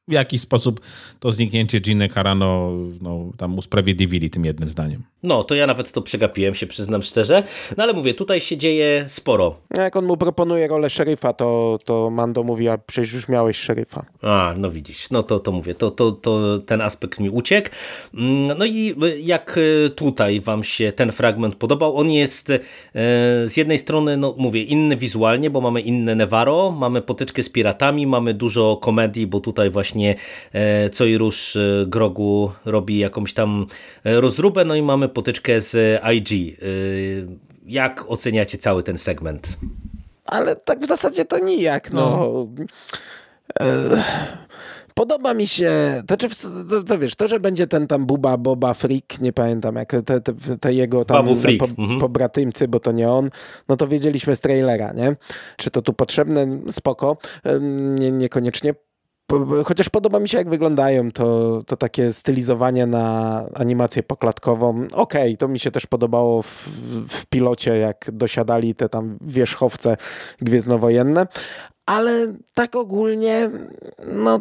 [0.07, 0.81] w jakiś sposób
[1.19, 5.03] to zniknięcie Giny Carano no, tam usprawiedliwili tym jednym zdaniem.
[5.23, 7.43] No, to ja nawet to przegapiłem się, przyznam szczerze.
[7.77, 9.55] No ale mówię, tutaj się dzieje sporo.
[9.73, 14.05] Jak on mu proponuje rolę szeryfa, to, to Mando mówi, a przecież już miałeś szeryfa.
[14.21, 17.69] A, no widzisz, no to, to mówię, to, to, to ten aspekt mi uciekł.
[18.13, 19.59] Mm, no i jak
[19.95, 22.59] tutaj wam się ten fragment podobał, on jest e,
[23.47, 28.07] z jednej strony, no mówię, inny wizualnie, bo mamy inne Nevarro, mamy potyczkę z piratami,
[28.07, 30.15] mamy dużo komedii, bo tutaj właśnie właśnie
[30.53, 33.67] e, co i rusz e, Grogu robi jakąś tam
[34.03, 36.57] e, rozróbę, no i mamy potyczkę z IG.
[37.65, 39.57] Jak oceniacie cały ten segment?
[40.25, 41.91] Ale tak w zasadzie to nijak.
[41.91, 42.27] No.
[43.59, 43.67] no.
[44.93, 49.21] Podoba mi się, to, to, to, wiesz, to, że będzie ten tam Buba Boba Freak,
[49.21, 51.27] nie pamiętam jak te, te, te jego tam
[51.59, 51.99] po, mhm.
[51.99, 53.29] pobratymcy, bo to nie on,
[53.69, 55.15] no to wiedzieliśmy z trailera, nie?
[55.57, 56.47] Czy to tu potrzebne?
[56.71, 57.17] Spoko.
[57.99, 58.73] Nie, niekoniecznie
[59.65, 64.69] chociaż podoba mi się, jak wyglądają to, to takie stylizowanie na animację poklatkową.
[64.91, 66.67] Okej, okay, to mi się też podobało w,
[67.09, 69.97] w pilocie, jak dosiadali te tam wierzchowce
[70.41, 71.27] gwiezdnowojenne,
[71.85, 73.49] ale tak ogólnie,
[74.13, 74.39] no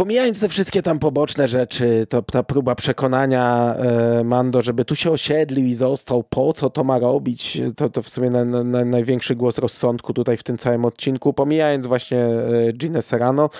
[0.00, 5.10] pomijając te wszystkie tam poboczne rzeczy, to ta próba przekonania e, Mando, żeby tu się
[5.10, 9.36] osiedlił i został, po co to ma robić, to, to w sumie na, na, największy
[9.36, 13.50] głos rozsądku tutaj w tym całym odcinku, pomijając właśnie e, Ginę Serrano,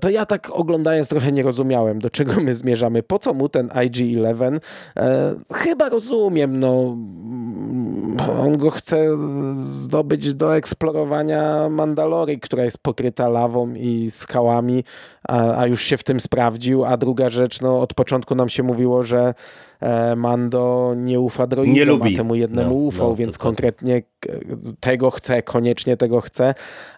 [0.00, 3.68] to ja tak oglądając trochę nie rozumiałem, do czego my zmierzamy, po co mu ten
[3.68, 4.56] IG-11.
[4.96, 6.96] E, chyba rozumiem, no.
[8.40, 9.16] On go chce
[9.52, 14.84] zdobyć do eksplorowania Mandalory, która jest pokryta lawą i skałami,
[15.28, 18.62] a, a już się w tym sprawdził, a druga rzecz, no od początku nam się
[18.62, 19.34] mówiło, że
[19.73, 19.73] E,
[20.16, 22.14] Mando nie ufa droidom, nie lubi.
[22.14, 24.02] a temu jednemu no, ufał, no, więc konkretnie
[24.80, 26.54] tego chce, koniecznie tego chce,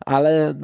[0.07, 0.55] ale e,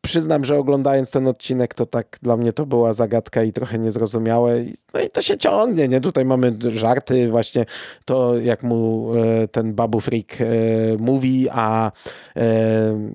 [0.00, 4.64] przyznam, że oglądając ten odcinek, to tak dla mnie to była zagadka i trochę niezrozumiałe.
[4.94, 6.00] No i to się ciągnie, nie?
[6.00, 7.64] Tutaj mamy żarty, właśnie
[8.04, 10.36] to jak mu e, ten Babu Freak
[10.98, 11.92] mówi, a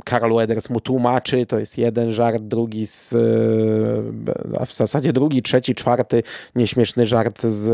[0.10, 3.16] Carl Weathers mu tłumaczy, to jest jeden żart, drugi z,
[4.60, 6.24] a w zasadzie drugi, trzeci, czwarty
[6.56, 7.72] nieśmieszny żart z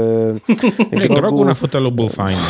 [0.92, 2.42] nie, grogu na fotelu był fajny.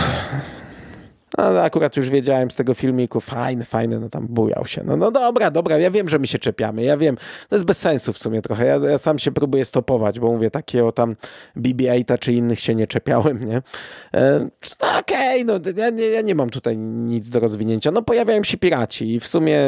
[1.38, 4.84] No, akurat już wiedziałem z tego filmiku, fajny, fajny, no tam bujał się.
[4.86, 7.18] No, no dobra, dobra, ja wiem, że my się czepiamy, ja wiem,
[7.50, 8.66] to jest bez sensu w sumie trochę.
[8.66, 11.16] Ja, ja sam się próbuję stopować, bo mówię, takiego tam
[11.58, 13.62] BB-8 czy innych się nie czepiałem, nie?
[14.14, 14.50] E,
[15.00, 17.92] Okej, okay, no ja nie, ja nie mam tutaj nic do rozwinięcia.
[17.92, 19.60] No pojawiają się piraci i w sumie,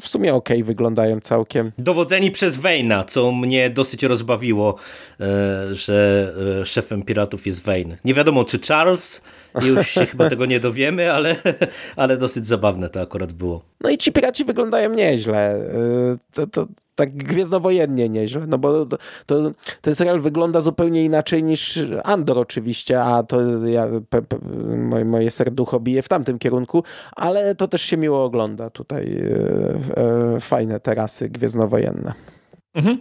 [0.00, 1.72] w sumie okej okay, wyglądają całkiem.
[1.78, 4.76] Dowodzeni przez Wejna, co mnie dosyć rozbawiło,
[5.20, 7.96] e, że e, szefem piratów jest Wayne.
[8.04, 9.22] Nie wiadomo, czy Charles
[9.62, 11.36] już się chyba tego nie dowiemy, ale,
[11.96, 13.62] ale dosyć zabawne to akurat było.
[13.80, 15.56] No i ci piraci wyglądają nieźle.
[15.56, 21.44] Y, to, to, tak gwiezdnowojennie nieźle, no bo to, to, ten serial wygląda zupełnie inaczej
[21.44, 24.38] niż Andor oczywiście, a to ja, pe, pe,
[24.76, 26.84] moje, moje serducho bije w tamtym kierunku,
[27.16, 29.04] ale to też się miło ogląda tutaj.
[29.04, 32.12] Y, y, fajne terasy gwiezdnowojenne.
[32.74, 32.98] Mhm.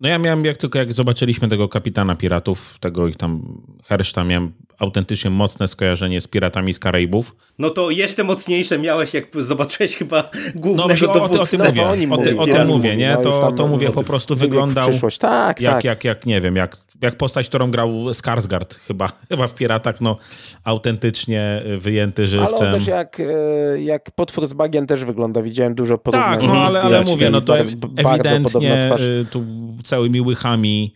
[0.00, 4.52] No ja miałem, jak tylko jak zobaczyliśmy tego kapitana piratów, tego ich tam Herszta, miałem
[4.82, 7.36] autentycznie mocne skojarzenie z piratami z Karaibów.
[7.58, 11.86] No to jeszcze mocniejsze miałeś, jak zobaczyłeś chyba głównego no, o, o, o tym mówię,
[12.10, 13.12] o, ty, o tym mówię, nie?
[13.14, 14.90] No, to, to mówię, po prostu wyglądał
[15.20, 15.84] tak, jak, tak.
[15.84, 20.16] Jak, jak, nie wiem, jak, jak postać, którą grał Skarsgård chyba, chyba w Piratach, no
[20.64, 22.56] autentycznie wyjęty żywcem.
[22.60, 26.40] Ale on też jak, e, jak potwór z bagien też wygląda, widziałem dużo porównań.
[26.40, 27.58] Tak, no ale, ale mówię, no to
[27.96, 28.90] ewidentnie
[29.20, 29.44] y, tu
[29.82, 30.94] całymi łychami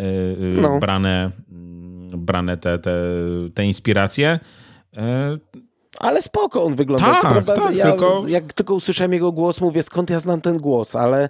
[0.00, 0.78] y, y, no.
[0.78, 1.30] brane
[2.16, 2.92] brane te, te,
[3.54, 4.38] te inspiracje.
[4.96, 5.38] E,
[5.98, 7.06] ale spoko on wygląda.
[7.06, 8.22] Tak, prawda, tak, ja, tylko...
[8.28, 11.28] Jak tylko usłyszałem jego głos, mówię skąd ja znam ten głos, ale,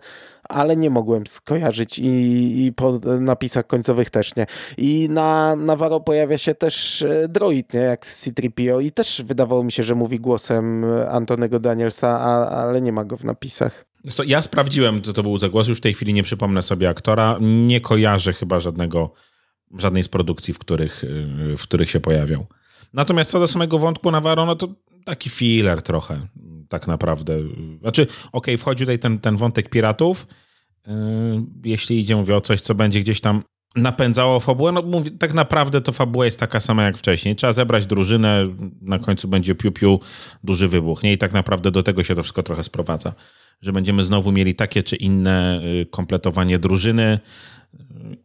[0.49, 4.47] ale nie mogłem skojarzyć i, i po napisach końcowych też nie.
[4.79, 7.81] I na Navarro pojawia się też e, droid, nie?
[7.81, 12.93] jak C-3PO i też wydawało mi się, że mówi głosem Antonego Danielsa, a, ale nie
[12.93, 13.85] ma go w napisach.
[14.27, 17.39] Ja sprawdziłem, co to był za głos, już w tej chwili nie przypomnę sobie aktora.
[17.41, 19.11] Nie kojarzę chyba żadnego
[19.79, 21.03] żadnej z produkcji, w których,
[21.57, 22.47] w których się pojawiał.
[22.93, 24.69] Natomiast co do samego wątku Navarro, no to
[25.05, 26.27] taki filler trochę,
[26.69, 27.39] tak naprawdę.
[27.81, 30.27] Znaczy, okej, okay, wchodzi tutaj ten, ten wątek piratów,
[30.87, 30.93] yy,
[31.65, 33.43] jeśli idzie, mówię o coś, co będzie gdzieś tam
[33.77, 37.37] napędzało fabułę, no mówię, tak naprawdę to fabuła jest taka sama jak wcześniej.
[37.37, 38.49] Trzeba zebrać drużynę,
[38.83, 39.99] na końcu będzie piu-piu,
[40.45, 41.13] duży wybuch, nie?
[41.13, 43.13] I tak naprawdę do tego się to wszystko trochę sprowadza.
[43.61, 47.19] Że będziemy znowu mieli takie czy inne y, kompletowanie drużyny,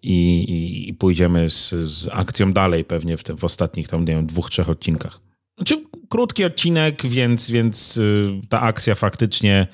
[0.01, 4.49] i, i pójdziemy z, z, akcją dalej pewnie w, w ostatnich tam, nie wiem, dwóch,
[4.49, 5.19] trzech odcinkach.
[5.57, 9.67] Znaczy krótki odcinek, więc, więc y, ta akcja faktycznie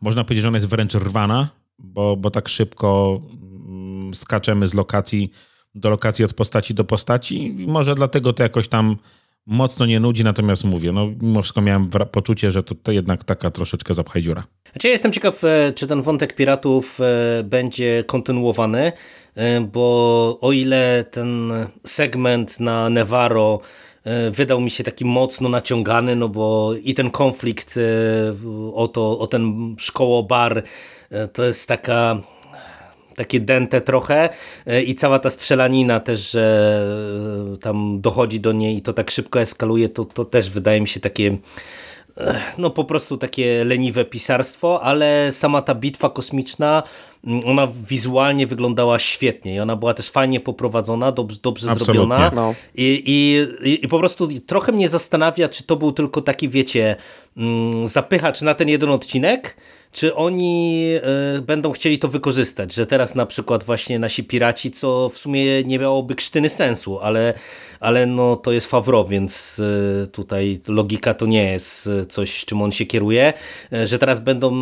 [0.00, 5.32] można powiedzieć, że ona jest wręcz rwana, bo, bo tak szybko mm, skaczemy z lokacji
[5.74, 7.54] do lokacji, od postaci do postaci.
[7.66, 8.96] Może dlatego to jakoś tam
[9.46, 13.50] mocno nie nudzi, natomiast mówię, no mimo wszystko miałem poczucie, że to, to jednak taka
[13.50, 14.44] troszeczkę zapchaj dziura.
[14.72, 18.92] Znaczy ja jestem ciekaw, e, czy ten wątek piratów e, będzie kontynuowany,
[19.34, 21.52] e, bo o ile ten
[21.86, 23.60] segment na Nevaro
[24.30, 27.78] wydał mi się taki mocno naciągany, no bo i ten konflikt
[28.74, 30.62] o, to, o ten szkołobar
[31.32, 32.22] to jest taka
[33.16, 34.28] takie dęte trochę
[34.86, 36.86] i cała ta strzelanina też, że
[37.60, 41.00] tam dochodzi do niej i to tak szybko eskaluje, to, to też wydaje mi się
[41.00, 41.36] takie
[42.58, 46.82] no po prostu takie leniwe pisarstwo, ale sama ta bitwa kosmiczna,
[47.24, 52.54] mm, ona wizualnie wyglądała świetnie i ona była też fajnie poprowadzona, dobrze, dobrze zrobiona no.
[52.74, 56.96] I, i, i po prostu trochę mnie zastanawia, czy to był tylko taki, wiecie,
[57.36, 59.56] mm, zapychacz na ten jeden odcinek,
[59.92, 60.86] czy oni
[61.46, 65.78] będą chcieli to wykorzystać, że teraz na przykład właśnie nasi piraci, co w sumie nie
[65.78, 67.34] miałoby krztyny sensu, ale
[67.82, 69.60] ale no to jest Favro, więc
[70.02, 73.32] e, tutaj logika to nie jest e, coś, czym on się kieruje,
[73.72, 74.52] e, że teraz będą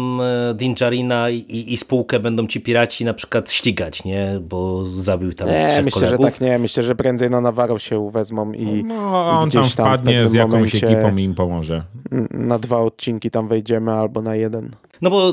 [0.54, 4.40] Dinjarina i, i spółkę będą ci piraci na przykład ścigać, nie?
[4.40, 6.26] Bo zabił tam nie, trzech myślę, kolegów.
[6.26, 9.64] że tak nie, myślę, że prędzej na Navarro się wezmą i No, on i tam
[9.64, 11.82] wpadnie z jakąś ekipą i im pomoże.
[12.30, 14.70] Na dwa odcinki tam wejdziemy albo na jeden.
[15.02, 15.32] No bo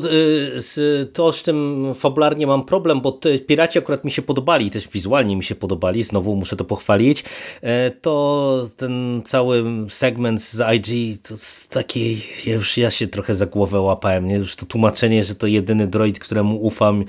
[0.78, 5.36] y, to z tym fabularnie mam problem, bo piraci akurat mi się podobali, też wizualnie
[5.36, 7.24] mi się podobali, znowu muszę to pochwalić,
[7.62, 11.36] e, to ten cały segment z IG to
[11.70, 14.36] taki, już ja się trochę za głowę łapałem, nie?
[14.36, 17.06] już to tłumaczenie, że to jedyny droid, któremu ufam,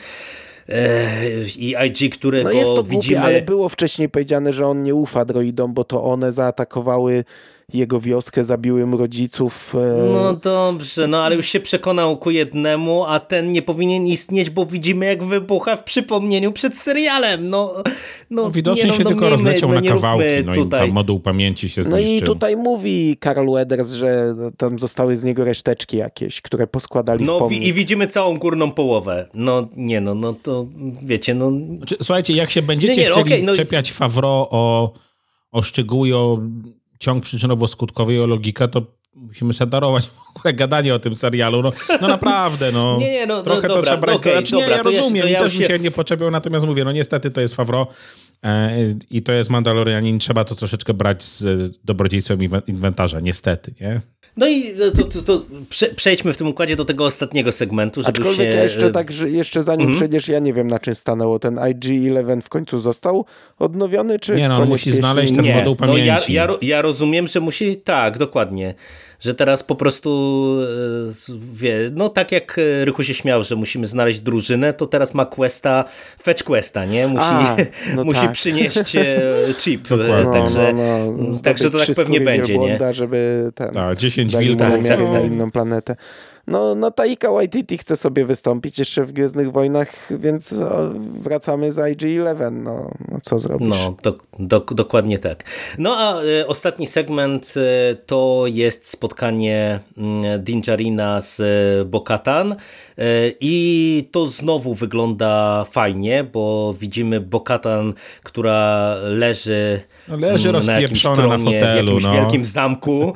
[0.68, 1.08] e,
[1.56, 3.20] i IG, którego no jest to widzimy...
[3.20, 7.24] Ale było wcześniej powiedziane, że on nie ufa droidom, bo to one zaatakowały
[7.72, 9.74] jego wioskę, zabiły mu rodziców.
[9.74, 14.50] E, no dobrze, no ale już się przekonał ku jednemu, a ten nie powinien istnieć,
[14.50, 17.46] bo widzimy jak wybucha w przypomnieniu przed serialem.
[17.46, 17.74] No,
[18.30, 20.80] no, no widocznie nie, no, się no, tylko nie rozleciał no, na kawałki, no tutaj.
[20.80, 22.06] i tam moduł pamięci się zniszczył.
[22.06, 27.24] No i tutaj mówi Karl Weathers, że tam zostały z niego reszteczki jakieś, które poskładali
[27.24, 29.28] no, w i widzimy całą górną połowę.
[29.34, 30.66] No nie no, no to
[31.02, 31.52] wiecie, no...
[31.76, 33.54] Znaczy, słuchajcie, jak się będziecie nie, nie, chcieli okay, no...
[33.54, 34.92] czepiać Favro o,
[35.52, 36.38] o szczegóły, o
[36.98, 38.82] ciąg przyczynowo-skutkowy i o logika, to
[39.14, 41.62] musimy sobie darować w ogóle gadanie o tym serialu.
[41.62, 42.96] No, no naprawdę, no.
[43.00, 44.16] nie, nie, no, trochę no, to dobra, trzeba brać.
[44.18, 45.58] Okay, znaczy, nie, dobra, ja rozumiem ja, i ja też się...
[45.58, 47.86] mi się nie poczepiał, natomiast mówię, no niestety to jest Favro
[48.44, 48.70] e,
[49.10, 54.00] i to jest Mandalorianin, trzeba to troszeczkę brać z dobrodziejstwem inwentarza, niestety, nie?
[54.38, 55.44] No i to, to, to
[55.96, 58.56] przejdźmy w tym układzie do tego ostatniego segmentu, żeby Aczkolwiek się...
[58.56, 59.96] ja jeszcze tak, że jeszcze zanim mhm.
[59.96, 61.38] przejdziesz, ja nie wiem na czym stanęło.
[61.38, 63.24] Ten IG-11 w końcu został
[63.58, 64.34] odnowiony, czy...
[64.34, 65.54] Nie no, on musi znaleźć ten nie.
[65.54, 66.06] moduł pamięci.
[66.08, 67.76] No ja, ja, ja rozumiem, że musi...
[67.76, 68.74] Tak, dokładnie
[69.20, 70.10] że teraz po prostu
[71.28, 75.24] e, wie, no tak jak Rychu się śmiał, że musimy znaleźć drużynę, to teraz ma
[75.24, 75.84] questa,
[76.22, 77.08] fetch questa, nie?
[77.08, 77.56] Musi, A,
[77.96, 78.32] no musi tak.
[78.32, 79.20] przynieść e,
[79.58, 82.78] chip, e, no, także, no, no, także to tak pewnie będzie, nie?
[82.90, 85.96] żeby ten, tak, 10 wilków tak, tak, na inną planetę.
[86.48, 90.54] No, no Taika Waititi chce sobie wystąpić jeszcze w Gwiezdnych Wojnach, więc
[91.20, 93.68] wracamy z IG-11, no, no co zrobisz?
[93.68, 95.44] No, do, do, dokładnie tak.
[95.78, 99.80] No a y, ostatni segment y, to jest spotkanie
[100.36, 101.40] y, Dinjarina z
[101.88, 102.56] Bokatan
[103.40, 111.02] i to znowu wygląda fajnie, bo widzimy Bokatan, która leży no leży mm, na jakimś
[111.02, 112.12] tronie, na fotelu, w jakimś no.
[112.12, 113.14] wielkim zamku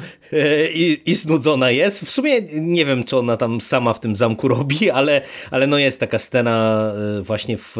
[0.74, 2.04] i, i znudzona jest.
[2.04, 5.78] W sumie nie wiem, czy ona tam sama w tym zamku robi, ale, ale no
[5.78, 6.86] jest taka scena
[7.18, 7.76] e, właśnie w,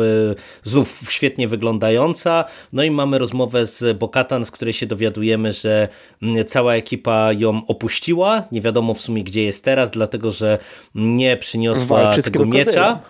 [0.65, 2.45] znów świetnie wyglądająca.
[2.73, 5.89] No i mamy rozmowę z Bokatan, z której się dowiadujemy, że
[6.23, 8.45] mm, cała ekipa ją opuściła.
[8.53, 10.59] Nie wiadomo w sumie, gdzie jest teraz, dlatego że
[10.95, 13.01] nie przyniosła Walczy tego miecza.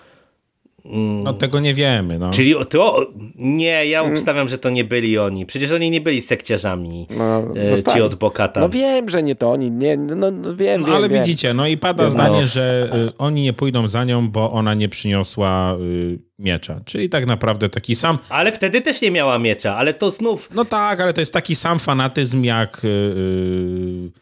[0.84, 2.18] No tego nie wiemy.
[2.18, 2.30] No.
[2.30, 4.12] Czyli to, nie, ja mm.
[4.12, 5.46] obstawiam, że to nie byli oni.
[5.46, 8.60] Przecież oni nie byli sekciarzami no, e, ci od Bokata.
[8.60, 11.22] No wiem, że nie to oni, nie, no, no wiem, no, wiem Ale wiem.
[11.22, 14.88] widzicie, no i pada zdanie, że y, oni nie pójdą za nią, bo ona nie
[14.88, 16.80] przyniosła y, miecza.
[16.84, 18.18] Czyli tak naprawdę taki sam...
[18.28, 20.50] Ale wtedy też nie miała miecza, ale to znów...
[20.54, 22.84] No tak, ale to jest taki sam fanatyzm jak...
[22.84, 24.21] Y, E,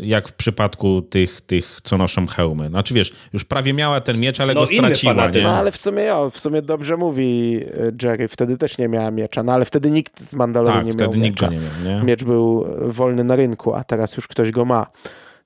[0.00, 2.68] jak w przypadku tych, tych, co noszą hełmy.
[2.68, 5.30] Znaczy wiesz, już prawie miała ten miecz, ale no, go straciła.
[5.30, 5.42] Nie?
[5.42, 7.60] No ale w sumie w sumie dobrze mówi
[8.02, 10.92] e, Jerry, wtedy też nie miała miecza, no ale wtedy nikt z Mandaloru tak, nie
[10.92, 11.26] miał wtedy miecza.
[11.28, 12.04] Nikt go nie miał, nie?
[12.04, 14.86] Miecz był wolny na rynku, a teraz już ktoś go ma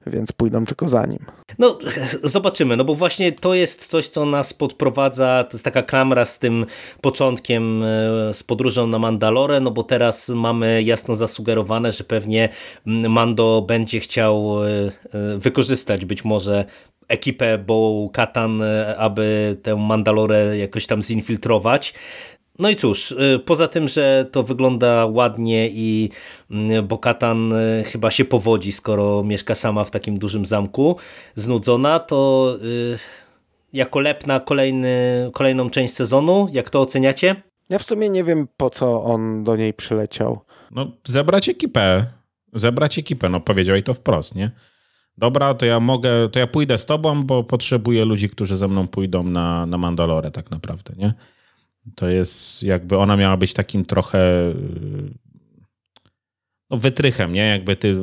[0.08, 1.18] więc pójdą tylko za nim.
[1.58, 1.78] No,
[2.22, 6.38] zobaczymy, no bo właśnie to jest coś, co nas podprowadza, to jest taka klamra z
[6.38, 6.66] tym
[7.00, 12.48] początkiem, e, z podróżą na Mandalore, no bo teraz mamy jasno zasugerowane, że pewnie
[12.86, 16.64] Mando będzie chciał e, e, wykorzystać być może
[17.08, 18.62] ekipę Bo Katan,
[18.98, 21.94] aby tę Mandalore jakoś tam zinfiltrować.
[22.58, 26.10] No i cóż, y, poza tym, że to wygląda ładnie i
[26.50, 30.96] mm, Bokatan y, chyba się powodzi, skoro mieszka sama w takim dużym zamku,
[31.34, 32.98] znudzona, to y,
[33.72, 34.90] jako lepna kolejny,
[35.32, 37.42] kolejną część sezonu, jak to oceniacie?
[37.68, 40.40] Ja w sumie nie wiem, po co on do niej przyleciał.
[40.70, 42.06] No, zebrać ekipę.
[42.52, 44.50] Zebrać ekipę, no powiedział to wprost, nie?
[45.18, 48.88] Dobra, to ja mogę, to ja pójdę z tobą, bo potrzebuję ludzi, którzy ze mną
[48.88, 51.14] pójdą na, na Mandalore tak naprawdę, nie?
[51.94, 54.54] To jest jakby ona miała być takim trochę
[56.70, 57.46] no, wytrychem, nie?
[57.46, 57.96] Jakby ty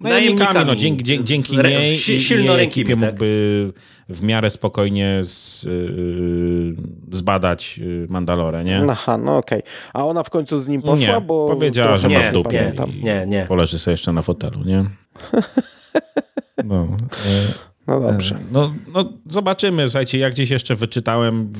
[0.00, 3.00] najemnikami, no, dzięki, dzięki, dzięki niej i ekipie tak?
[3.00, 3.72] mógłby
[4.08, 6.76] w miarę spokojnie z, yy,
[7.12, 8.86] zbadać y, Mandalorę, nie?
[8.90, 9.58] Aha, no okej.
[9.58, 9.72] Okay.
[9.92, 11.48] A ona w końcu z nim poszła, nie, bo...
[11.48, 13.44] powiedziała, że nie, masz dupę nie, nie, nie.
[13.48, 14.84] poleży sobie jeszcze na fotelu, nie?
[16.64, 16.88] No.
[17.88, 18.38] E, No dobrze.
[18.52, 21.52] No, no zobaczymy, słuchajcie, jak gdzieś jeszcze wyczytałem,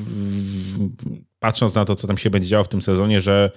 [1.39, 3.51] patrząc na to, co tam się będzie działo w tym sezonie, że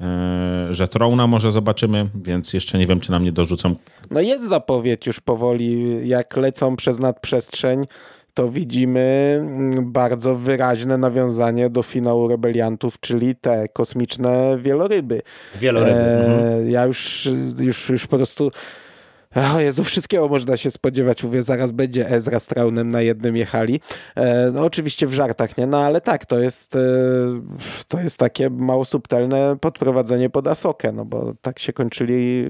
[0.00, 3.74] E, że Trona może zobaczymy, więc jeszcze nie wiem, czy nam nie dorzucą.
[4.10, 7.84] No jest zapowiedź już powoli, jak lecą przez nadprzestrzeń,
[8.34, 15.22] to widzimy mm, bardzo wyraźne nawiązanie do finału rebeliantów, czyli te kosmiczne wieloryby.
[15.56, 15.98] Wieloryby.
[15.98, 16.70] E, mhm.
[16.70, 17.28] Ja już,
[17.58, 18.50] już, już po prostu
[19.34, 21.24] o Jezu, wszystkiego można się spodziewać.
[21.24, 23.80] Mówię, zaraz będzie Ezra z Traunem na jednym jechali.
[24.14, 25.66] E, no oczywiście w żartach, nie?
[25.66, 26.78] No ale tak, to jest e,
[27.88, 32.44] to jest takie mało subtelne podprowadzenie pod Asokę, no bo tak się kończyli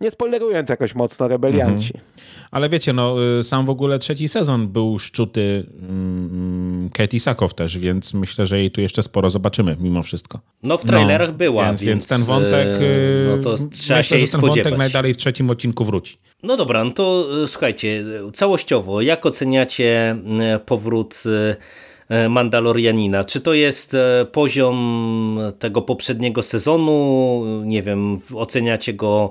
[0.00, 1.92] nie spoilerując jakoś mocno rebelianci.
[1.94, 2.14] Mhm.
[2.50, 7.78] Ale wiecie, no y, sam w ogóle trzeci sezon był szczuty um, Katie Sakow też,
[7.78, 10.40] więc myślę, że jej tu jeszcze sporo zobaczymy mimo wszystko.
[10.62, 14.26] No w trailerach no, była, więc, więc, ten wątek y, no to trzeba myślę, się
[14.26, 14.64] że ten spodziewać.
[14.64, 16.16] wątek najdalej w trzecim odcinku wróci.
[16.42, 23.24] No dobra, no to e, słuchajcie, całościowo, jak oceniacie e, powrót e, Mandalorianina?
[23.24, 23.96] Czy to jest
[24.32, 27.42] poziom tego poprzedniego sezonu?
[27.64, 29.30] Nie wiem, oceniacie go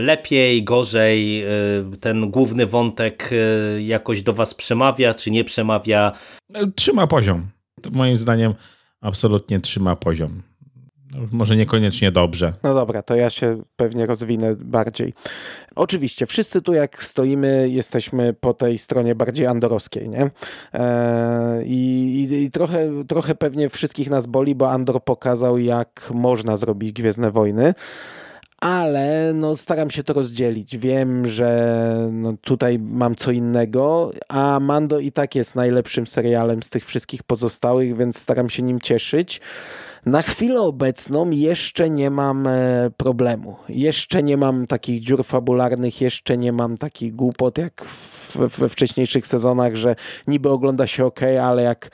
[0.00, 1.44] lepiej, gorzej?
[2.00, 3.30] Ten główny wątek
[3.80, 6.12] jakoś do was przemawia, czy nie przemawia?
[6.76, 7.46] Trzyma poziom.
[7.82, 8.54] To moim zdaniem
[9.00, 10.42] absolutnie trzyma poziom.
[11.32, 12.52] Może niekoniecznie dobrze.
[12.62, 15.14] No dobra, to ja się pewnie rozwinę bardziej.
[15.74, 20.30] Oczywiście, wszyscy tu jak stoimy, jesteśmy po tej stronie bardziej andorowskiej, nie?
[20.72, 26.92] Eee, i, i, trochę, trochę pewnie wszystkich nas boli, bo Andor pokazał, jak można zrobić
[26.92, 27.74] Gwiezdne Wojny
[28.62, 30.76] ale no, staram się to rozdzielić.
[30.76, 36.70] Wiem, że no, tutaj mam co innego, a Mando i tak jest najlepszym serialem z
[36.70, 39.40] tych wszystkich pozostałych, więc staram się nim cieszyć.
[40.06, 43.56] Na chwilę obecną jeszcze nie mam e, problemu.
[43.68, 47.86] Jeszcze nie mam takich dziur fabularnych, jeszcze nie mam takich głupot jak
[48.34, 49.96] we wcześniejszych sezonach, że
[50.26, 51.90] niby ogląda się ok, ale jak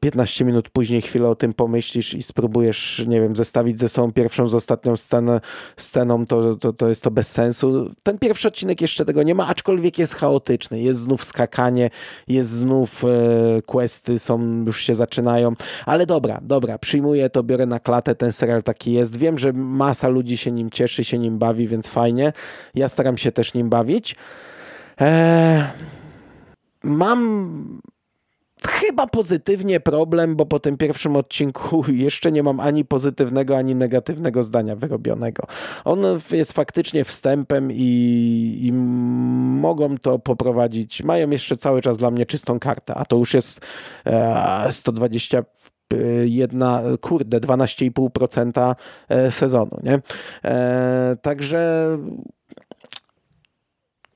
[0.00, 4.46] 15 minut później chwilę o tym pomyślisz i spróbujesz, nie wiem, zestawić ze sobą pierwszą
[4.46, 5.40] z ostatnią scenę,
[5.76, 7.90] sceną, to, to, to jest to bez sensu.
[8.02, 10.80] Ten pierwszy odcinek jeszcze tego nie ma, aczkolwiek jest chaotyczny.
[10.80, 11.90] Jest znów skakanie,
[12.28, 15.52] jest znów e, questy, są, już się zaczynają.
[15.86, 19.16] Ale dobra, dobra, przyjmuję to, biorę na klatę, ten serial taki jest.
[19.16, 22.32] Wiem, że masa ludzi się nim cieszy, się nim bawi, więc fajnie.
[22.74, 24.16] Ja staram się też nim bawić.
[24.98, 25.64] Eee,
[26.82, 27.80] mam
[28.68, 34.42] chyba pozytywnie problem, bo po tym pierwszym odcinku jeszcze nie mam ani pozytywnego, ani negatywnego
[34.42, 35.46] zdania wyrobionego.
[35.84, 41.02] On jest faktycznie wstępem i, i mogą to poprowadzić.
[41.02, 43.60] Mają jeszcze cały czas dla mnie czystą kartę, a to już jest
[44.06, 45.44] e, 120
[46.24, 48.74] jedna, kurde, 12,5%
[49.08, 50.00] e, sezonu, nie?
[50.44, 51.88] E, także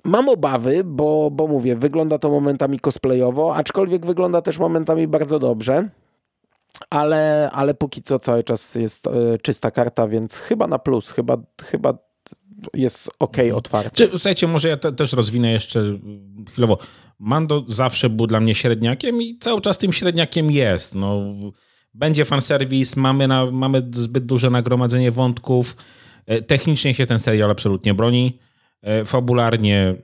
[0.05, 5.89] Mam obawy, bo, bo mówię, wygląda to momentami cosplayowo, aczkolwiek wygląda też momentami bardzo dobrze.
[6.91, 9.11] Ale, ale póki co cały czas jest e,
[9.43, 11.95] czysta karta, więc chyba na plus, chyba, chyba
[12.75, 13.57] jest ok mhm.
[13.57, 14.09] otwarcie.
[14.11, 15.99] Słuchajcie, może ja te, też rozwinę jeszcze
[16.53, 16.79] chwilowo.
[17.19, 20.95] Mando zawsze był dla mnie średniakiem i cały czas tym średniakiem jest.
[20.95, 21.35] No,
[21.95, 25.77] będzie fanserwis, mamy, na, mamy zbyt duże nagromadzenie wątków.
[26.27, 28.39] E, technicznie się ten serial absolutnie broni.
[28.83, 29.95] E, fabularnie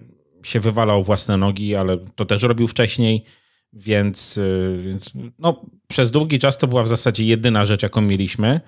[0.43, 3.25] się wywalał własne nogi, ale to też robił wcześniej,
[3.73, 8.61] więc, e, więc no, przez długi czas to była w zasadzie jedyna rzecz, jaką mieliśmy,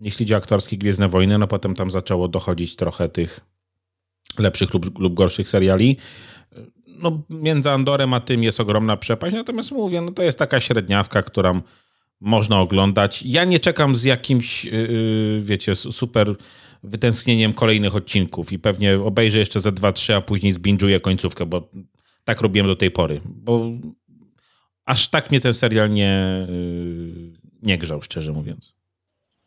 [0.00, 3.40] jeśli o aktorskie Gwiezdne Wojny, no potem tam zaczęło dochodzić trochę tych
[4.38, 5.96] lepszych lub, lub gorszych seriali.
[7.02, 11.22] No, między Andorem a tym jest ogromna przepaść, natomiast mówię, no to jest taka średniawka,
[11.22, 11.60] którą
[12.20, 13.22] można oglądać.
[13.22, 16.34] Ja nie czekam z jakimś, yy, wiecie, super
[16.82, 21.70] wytęsknieniem kolejnych odcinków i pewnie obejrzę jeszcze za dwa, trzy, a później zbinżuję końcówkę, bo
[22.24, 23.20] tak robiłem do tej pory.
[23.24, 23.70] Bo
[24.84, 27.32] aż tak mnie ten serial nie, yy,
[27.62, 28.77] nie grzał, szczerze mówiąc.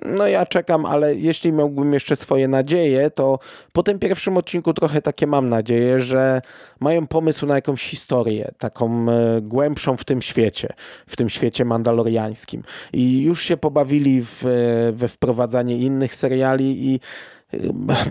[0.06, 3.40] No ja czekam, ale jeśli miałbym jeszcze swoje nadzieje, to
[3.72, 6.42] po tym pierwszym odcinku trochę takie mam nadzieję, że
[6.80, 10.70] mają pomysł na jakąś historię, taką e, głębszą w tym świecie,
[11.08, 12.64] w tym świecie mandaloriańskim.
[12.94, 17.00] I już się pobawili w, e, we wprowadzanie innych seriali i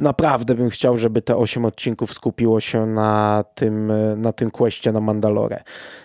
[0.01, 5.01] naprawdę bym chciał, żeby te 8 odcinków skupiło się na tym, na tym questie na
[5.01, 5.63] Mandalore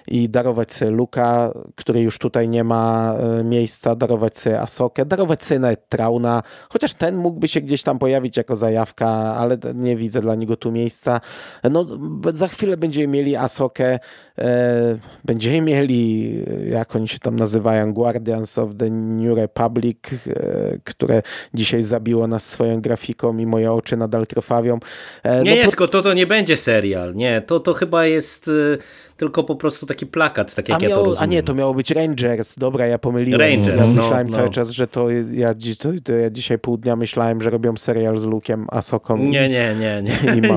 [0.07, 5.43] i darować sobie Luka, który już tutaj nie ma e, miejsca, darować sobie Asokę, darować
[5.43, 10.21] sobie nawet Trauna, chociaż ten mógłby się gdzieś tam pojawić jako zajawka, ale nie widzę
[10.21, 11.21] dla niego tu miejsca.
[11.71, 11.85] No,
[12.33, 13.99] za chwilę będziemy mieli Asokę,
[14.37, 16.33] e, będziemy mieli,
[16.69, 21.21] jak oni się tam nazywają, Guardians of the New Republic, e, które
[21.53, 24.79] dzisiaj zabiło nas swoją grafiką wszystko i moje oczy nadal krwawią.
[25.23, 25.69] E, nie, no, nie, po...
[25.69, 28.77] tylko to, to nie będzie serial, nie, to, to chyba jest y,
[29.17, 31.23] tylko po prostu taki plakat, tak jak a ja to rozumiem.
[31.23, 33.41] A nie, to miało być Rangers, dobra, ja pomyliłem.
[33.41, 34.35] Rangers, ja no, myślałem no.
[34.35, 38.17] cały czas, że to ja, to, to ja dzisiaj pół dnia myślałem, że robią serial
[38.17, 39.17] z Luke'em, Asoką.
[39.17, 40.35] Nie, nie, nie, nie.
[40.35, 40.41] nie,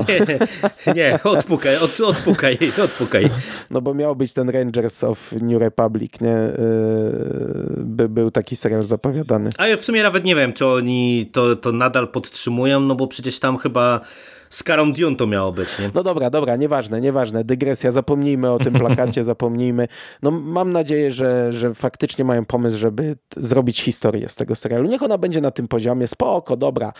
[0.87, 3.29] nie, nie, odpukaj, od, odpukaj, odpukaj.
[3.71, 6.37] No bo miał być ten Rangers of New Republic, nie?
[6.37, 6.49] Y,
[7.77, 9.49] by był taki serial zapowiadany.
[9.57, 13.07] A ja w sumie nawet nie wiem, czy oni to, to nadal podtrzymują, no bo
[13.07, 14.01] przecież tam chyba
[14.49, 15.89] z Karą Dune to miało być, nie?
[15.93, 17.43] No dobra, dobra, nieważne, nieważne.
[17.43, 19.87] Dygresja, zapomnijmy o tym plakacie, zapomnijmy.
[20.21, 24.89] No mam nadzieję, że, że faktycznie mają pomysł, żeby zrobić historię z tego serialu.
[24.89, 26.93] Niech ona będzie na tym poziomie, spoko, dobra.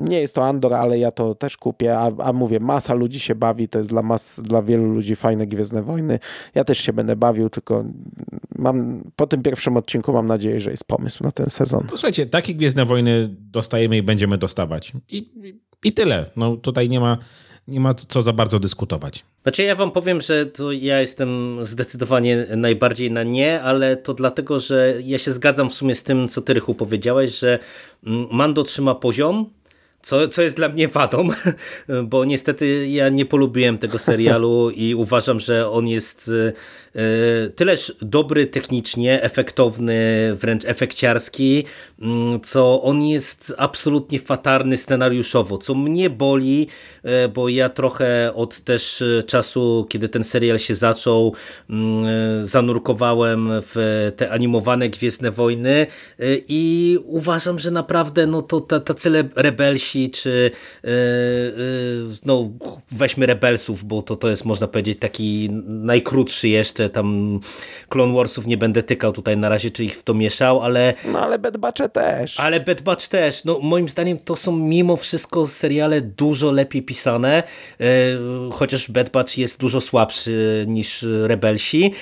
[0.00, 3.34] Nie jest to Andor, ale ja to też kupię, a, a mówię, masa ludzi się
[3.34, 6.18] bawi, to jest dla, mas, dla wielu ludzi fajne Gwiezdne Wojny.
[6.54, 7.84] Ja też się będę bawił, tylko
[8.56, 11.86] mam, po tym pierwszym odcinku mam nadzieję, że jest pomysł na ten sezon.
[11.88, 14.92] Słuchajcie, takie Gwiezdne Wojny dostajemy i będziemy dostawać.
[15.08, 15.32] I,
[15.84, 16.30] i tyle.
[16.36, 17.18] No tutaj nie ma,
[17.68, 19.24] nie ma co za bardzo dyskutować.
[19.42, 24.60] Znaczy ja wam powiem, że to ja jestem zdecydowanie najbardziej na nie, ale to dlatego,
[24.60, 27.58] że ja się zgadzam w sumie z tym, co ty Rychu powiedziałeś, że
[28.06, 29.50] mm, Mando trzyma poziom,
[30.02, 31.28] co, co jest dla mnie wadą,
[32.10, 36.52] bo niestety ja nie polubiłem tego serialu i uważam, że on jest E,
[37.56, 39.96] tyleż dobry technicznie, efektowny,
[40.34, 41.64] wręcz efekciarski,
[42.00, 46.68] mm, co on jest absolutnie fatarny scenariuszowo, co mnie boli,
[47.02, 51.34] e, bo ja trochę od też czasu, kiedy ten serial się zaczął,
[51.70, 55.86] mm, zanurkowałem w te animowane Gwiezdne Wojny e,
[56.48, 60.50] i uważam, że naprawdę no to tacy rebelsi, czy
[62.24, 62.50] no
[62.92, 67.40] weźmy rebelsów, bo to, to jest można powiedzieć taki najkrótszy jeszcze jeszcze tam
[67.88, 70.94] Clone Warsów nie będę tykał tutaj na razie, czy ich w to mieszał, ale...
[71.12, 72.40] No ale Bad Batch też.
[72.40, 73.44] Ale Bad Batch też.
[73.44, 77.42] No moim zdaniem to są mimo wszystko seriale dużo lepiej pisane,
[77.80, 77.84] e,
[78.52, 81.92] chociaż Bad Batch jest dużo słabszy niż Rebelsi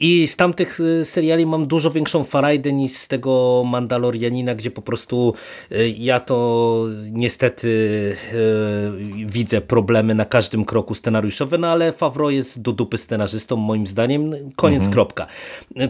[0.00, 4.82] i z tamtych e, seriali mam dużo większą farajdę niż z tego Mandalorianina, gdzie po
[4.82, 5.34] prostu
[5.70, 7.74] e, ja to niestety
[9.26, 14.23] widzę problemy na każdym kroku scenariuszowe, no ale Favreau jest do dupy scenarzystą moim zdaniem
[14.56, 14.92] koniec, mhm.
[14.92, 15.26] kropka.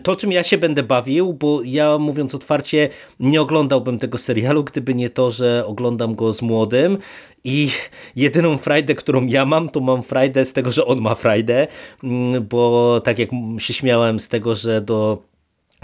[0.03, 2.89] To, czym ja się będę bawił, bo ja mówiąc otwarcie,
[3.21, 6.99] nie oglądałbym tego serialu, gdyby nie to, że oglądam go z młodym
[7.45, 7.71] i
[8.17, 11.67] jedyną frajdę, którą ja mam, to mam frajdę z tego, że on ma frajdę,
[12.05, 13.29] mm, bo tak jak
[13.59, 15.23] się śmiałem z tego, że do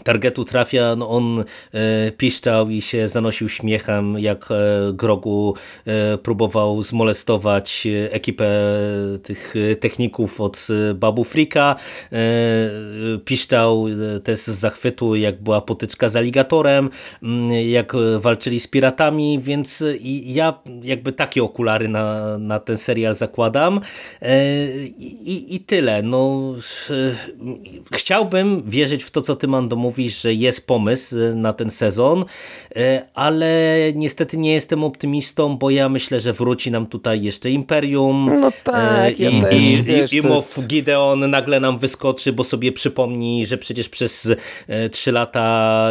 [0.05, 5.55] targetu trafia, no on e, piszczał i się zanosił śmiechem, jak e, Grogu
[5.87, 8.51] e, próbował zmolestować ekipę
[9.23, 11.77] tych techników od Babu Frika.
[13.25, 13.87] Piszczał
[14.25, 16.91] też z zachwytu, jak była potyczka z aligatorem,
[17.67, 19.85] jak walczyli z piratami, więc
[20.25, 23.81] ja jakby takie okulary na, na ten serial zakładam.
[24.99, 26.03] I, i tyle.
[26.03, 26.55] No,
[27.93, 32.25] chciałbym wierzyć w to, co ty, Mando, mówisz, że jest pomysł e, na ten sezon,
[32.77, 38.31] e, ale niestety nie jestem optymistą, bo ja myślę, że wróci nam tutaj jeszcze Imperium.
[38.41, 40.69] No tak, ja i, też, i, wiesz, i Moff jest...
[40.69, 44.29] Gideon nagle nam wyskoczy, bo sobie przypomni, że przecież przez
[44.91, 45.91] trzy lata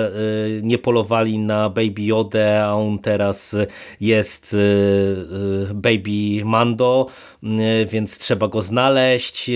[0.61, 3.55] nie polowali na Baby Yoda, a on teraz
[4.01, 4.55] jest
[5.73, 7.07] Baby Mando,
[7.87, 9.51] więc trzeba go znaleźć.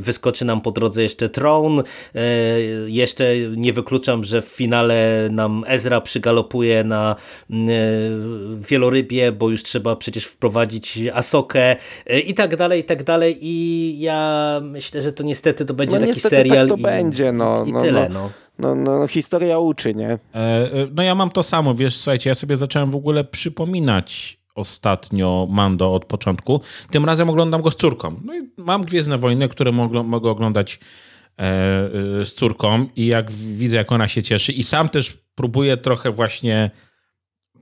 [0.00, 1.82] Wyskoczy nam po drodze jeszcze Tron.
[2.86, 3.24] Jeszcze
[3.56, 7.16] nie wykluczam, że w finale nam Ezra przygalopuje na
[7.50, 7.54] e,
[8.68, 11.76] wielorybie, bo już trzeba przecież wprowadzić Asokę
[12.06, 15.98] e, i tak dalej, i tak dalej i ja myślę, że to niestety to będzie
[15.98, 18.08] no, taki tak serial tak to i, będzie, no, i no, tyle.
[18.08, 18.30] No.
[18.58, 20.18] No, no, no, historia uczy, nie?
[20.34, 25.46] E, no ja mam to samo, wiesz, słuchajcie, ja sobie zacząłem w ogóle przypominać ostatnio
[25.50, 26.60] Mando od początku.
[26.90, 28.20] Tym razem oglądam go z córką.
[28.24, 30.78] No i mam Gwiezdne Wojny, które mogę, mogę oglądać
[31.38, 35.76] E, e, z córką i jak widzę, jak ona się cieszy i sam też próbuję
[35.76, 36.70] trochę właśnie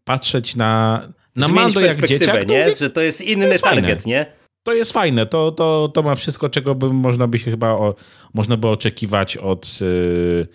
[0.05, 1.03] patrzeć na,
[1.37, 2.49] na Mando jak dzieciak.
[2.49, 2.59] Nie?
[2.59, 4.19] Mówię, że to jest inny to jest target, fajne.
[4.19, 4.27] nie?
[4.63, 7.95] To jest fajne, to, to, to ma wszystko, czego by można by się chyba o,
[8.35, 10.49] można by oczekiwać od, yy,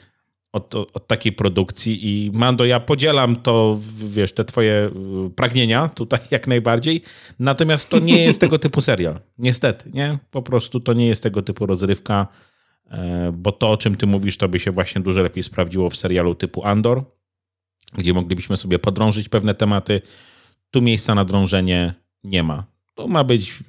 [0.51, 4.91] od, od, takiej produkcji i Mando, ja podzielam to, wiesz, te twoje
[5.35, 7.01] pragnienia tutaj jak najbardziej,
[7.39, 9.19] natomiast to nie jest tego typu serial.
[9.37, 10.17] Niestety, nie?
[10.31, 12.27] Po prostu to nie jest tego typu rozrywka.
[12.91, 15.95] E, bo to, o czym ty mówisz, to by się właśnie dużo lepiej sprawdziło w
[15.95, 17.03] serialu typu Andor,
[17.93, 20.01] gdzie moglibyśmy sobie podrążyć pewne tematy.
[20.71, 21.93] Tu miejsca na drążenie
[22.23, 22.65] nie ma.
[22.95, 23.59] To ma być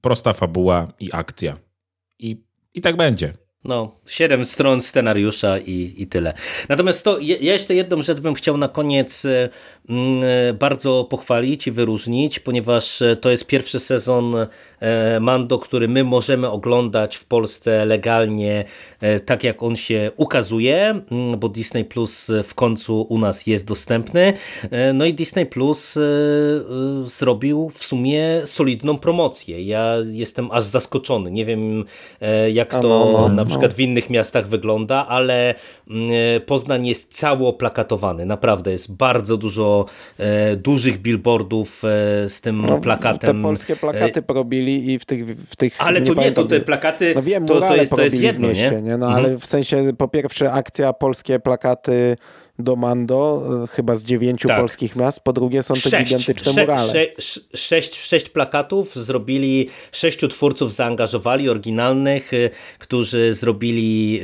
[0.00, 1.56] prosta fabuła i akcja.
[2.18, 3.32] I, i tak będzie.
[3.64, 6.34] No, siedem stron scenariusza i, i tyle.
[6.68, 9.48] Natomiast to, ja jeszcze jedną rzecz bym chciał na koniec e,
[9.88, 10.22] mm,
[10.58, 14.34] bardzo pochwalić i wyróżnić, ponieważ e, to jest pierwszy sezon
[15.20, 18.64] Mando, który my możemy oglądać w Polsce legalnie,
[19.26, 24.32] tak jak on się ukazuje, mm, bo Disney Plus w końcu u nas jest dostępny.
[24.94, 25.98] No i Disney Plus
[27.04, 29.62] zrobił w sumie solidną promocję.
[29.62, 31.30] Ja jestem aż zaskoczony.
[31.30, 31.84] Nie wiem,
[32.52, 35.54] jak to no, no, przykład w innych miastach wygląda, ale
[35.90, 36.10] mm,
[36.46, 38.26] Poznań jest cało oplakatowany.
[38.26, 39.86] Naprawdę jest bardzo dużo
[40.18, 43.36] e, dużych billboardów e, z tym no, plakatem.
[43.36, 45.26] Te polskie plakaty porobili i w tych...
[45.26, 48.20] W tych ale to nie, to te plakaty no wiem, to, to, jest, to jest
[48.20, 48.82] jedno, mieście, nie?
[48.82, 48.96] nie?
[48.96, 49.24] No mhm.
[49.24, 52.16] ale w sensie po pierwsze akcja polskie plakaty
[52.62, 54.60] do Mando, e, chyba z dziewięciu tak.
[54.60, 56.92] polskich miast, po drugie są to sześć, gigantyczne sze, murale.
[56.92, 64.20] Sze, sześć, sześć plakatów zrobili, sześciu twórców zaangażowali, oryginalnych, e, którzy zrobili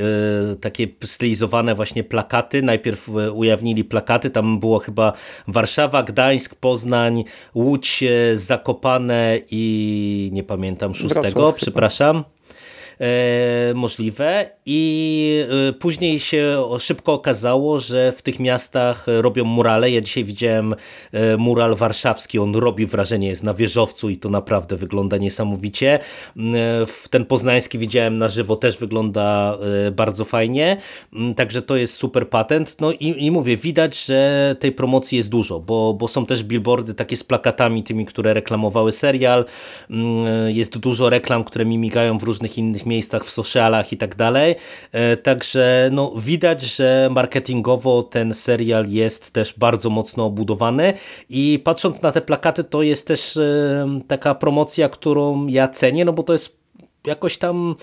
[0.53, 2.63] e, takie stylizowane właśnie plakaty.
[2.63, 5.13] Najpierw ujawnili plakaty, tam było chyba
[5.49, 7.25] Warszawa, Gdańsk, Poznań,
[7.55, 12.17] Łódź, Zakopane i nie pamiętam szóstego, Wrocław, przepraszam.
[12.17, 12.36] Chyba.
[13.01, 19.91] E, możliwe i e, później się szybko okazało, że w tych miastach robią murale.
[19.91, 20.75] Ja dzisiaj widziałem
[21.13, 25.99] e, mural warszawski, on robi wrażenie, jest na wieżowcu i to naprawdę wygląda niesamowicie.
[27.11, 29.59] Ten poznański widziałem na żywo, też wygląda
[29.93, 30.77] bardzo fajnie,
[31.37, 32.77] także to jest super patent.
[32.81, 36.95] No i, i mówię, widać, że tej promocji jest dużo, bo, bo są też billboardy
[36.95, 39.45] takie z plakatami tymi, które reklamowały serial.
[40.47, 44.55] Jest dużo reklam, które mi migają w różnych innych miejscach, w socialach i tak dalej.
[44.93, 50.93] E, także no, widać, że marketingowo ten serial jest też bardzo mocno obudowany
[51.31, 56.13] i patrząc na te plakaty, to jest też e, taka promocja, którą ja cenię, no
[56.13, 56.57] bo to jest
[57.07, 57.77] jakoś tam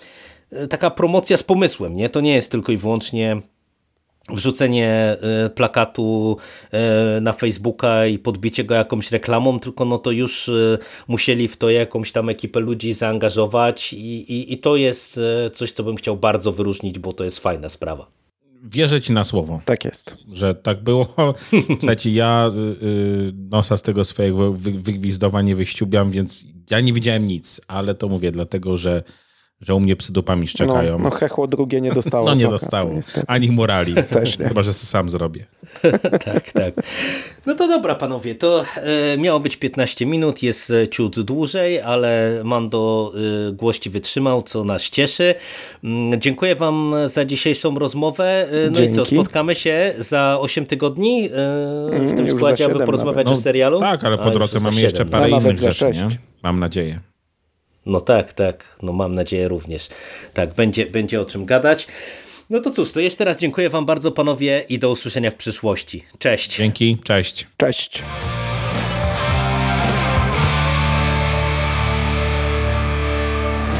[0.51, 2.09] e, taka promocja z pomysłem, nie?
[2.09, 3.41] To nie jest tylko i wyłącznie
[4.29, 6.37] wrzucenie e, plakatu
[6.71, 11.57] e, na Facebooka i podbicie go jakąś reklamą, tylko no to już e, musieli w
[11.57, 15.19] to jakąś tam ekipę ludzi zaangażować i, i, i to jest
[15.53, 18.07] coś, co bym chciał bardzo wyróżnić, bo to jest fajna sprawa.
[18.63, 19.61] Wierzę ci na słowo.
[19.65, 20.13] Tak jest.
[20.33, 21.07] Że tak było.
[21.79, 22.51] Słuchajcie, ja
[23.49, 28.31] nosa z tego swojego wygwizdowa nie wyściubiam, więc ja nie widziałem nic, ale to mówię
[28.31, 29.03] dlatego, że
[29.65, 30.97] że u mnie psydopami szczekają.
[30.97, 32.27] No, no hechło drugie nie dostało.
[32.33, 32.91] No nie dostało.
[33.27, 33.95] Ani morali.
[34.09, 34.47] Też nie.
[34.47, 35.45] Chyba, że sam zrobię.
[36.25, 36.73] tak, tak.
[37.45, 38.35] No to dobra, panowie.
[38.35, 43.13] To e, miało być 15 minut, jest e, ciut dłużej, ale Mando
[43.49, 45.35] e, głości wytrzymał, co nas cieszy.
[45.83, 48.47] Mm, dziękuję wam za dzisiejszą rozmowę.
[48.51, 48.93] E, no Dzięki.
[48.93, 53.35] i co, spotkamy się za 8 tygodni e, w mm, tym składzie, aby porozmawiać o
[53.35, 53.79] serialu?
[53.79, 56.09] tak, ale po drodze mamy jeszcze parę no, innych rzeczy, nie?
[56.43, 57.12] Mam nadzieję.
[57.85, 58.77] No tak, tak.
[58.81, 59.89] No mam nadzieję również.
[60.33, 61.87] Tak, będzie, będzie o czym gadać.
[62.49, 66.03] No to cóż, to jeszcze raz dziękuję wam bardzo panowie i do usłyszenia w przyszłości.
[66.19, 66.55] Cześć.
[66.57, 67.47] Dzięki, cześć.
[67.57, 68.03] Cześć.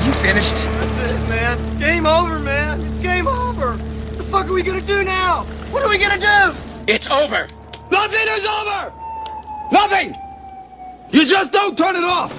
[0.06, 0.56] You finished?
[0.56, 1.80] That's it, man.
[1.80, 2.80] game over, man.
[2.80, 3.78] It's game over.
[3.78, 5.46] What the fuck are we gonna do now?
[5.72, 6.54] What are we gonna do?
[6.88, 7.48] It's over.
[7.92, 8.92] Nothing is over.
[9.72, 10.16] Nothing.
[11.12, 12.32] You just don't turn it off.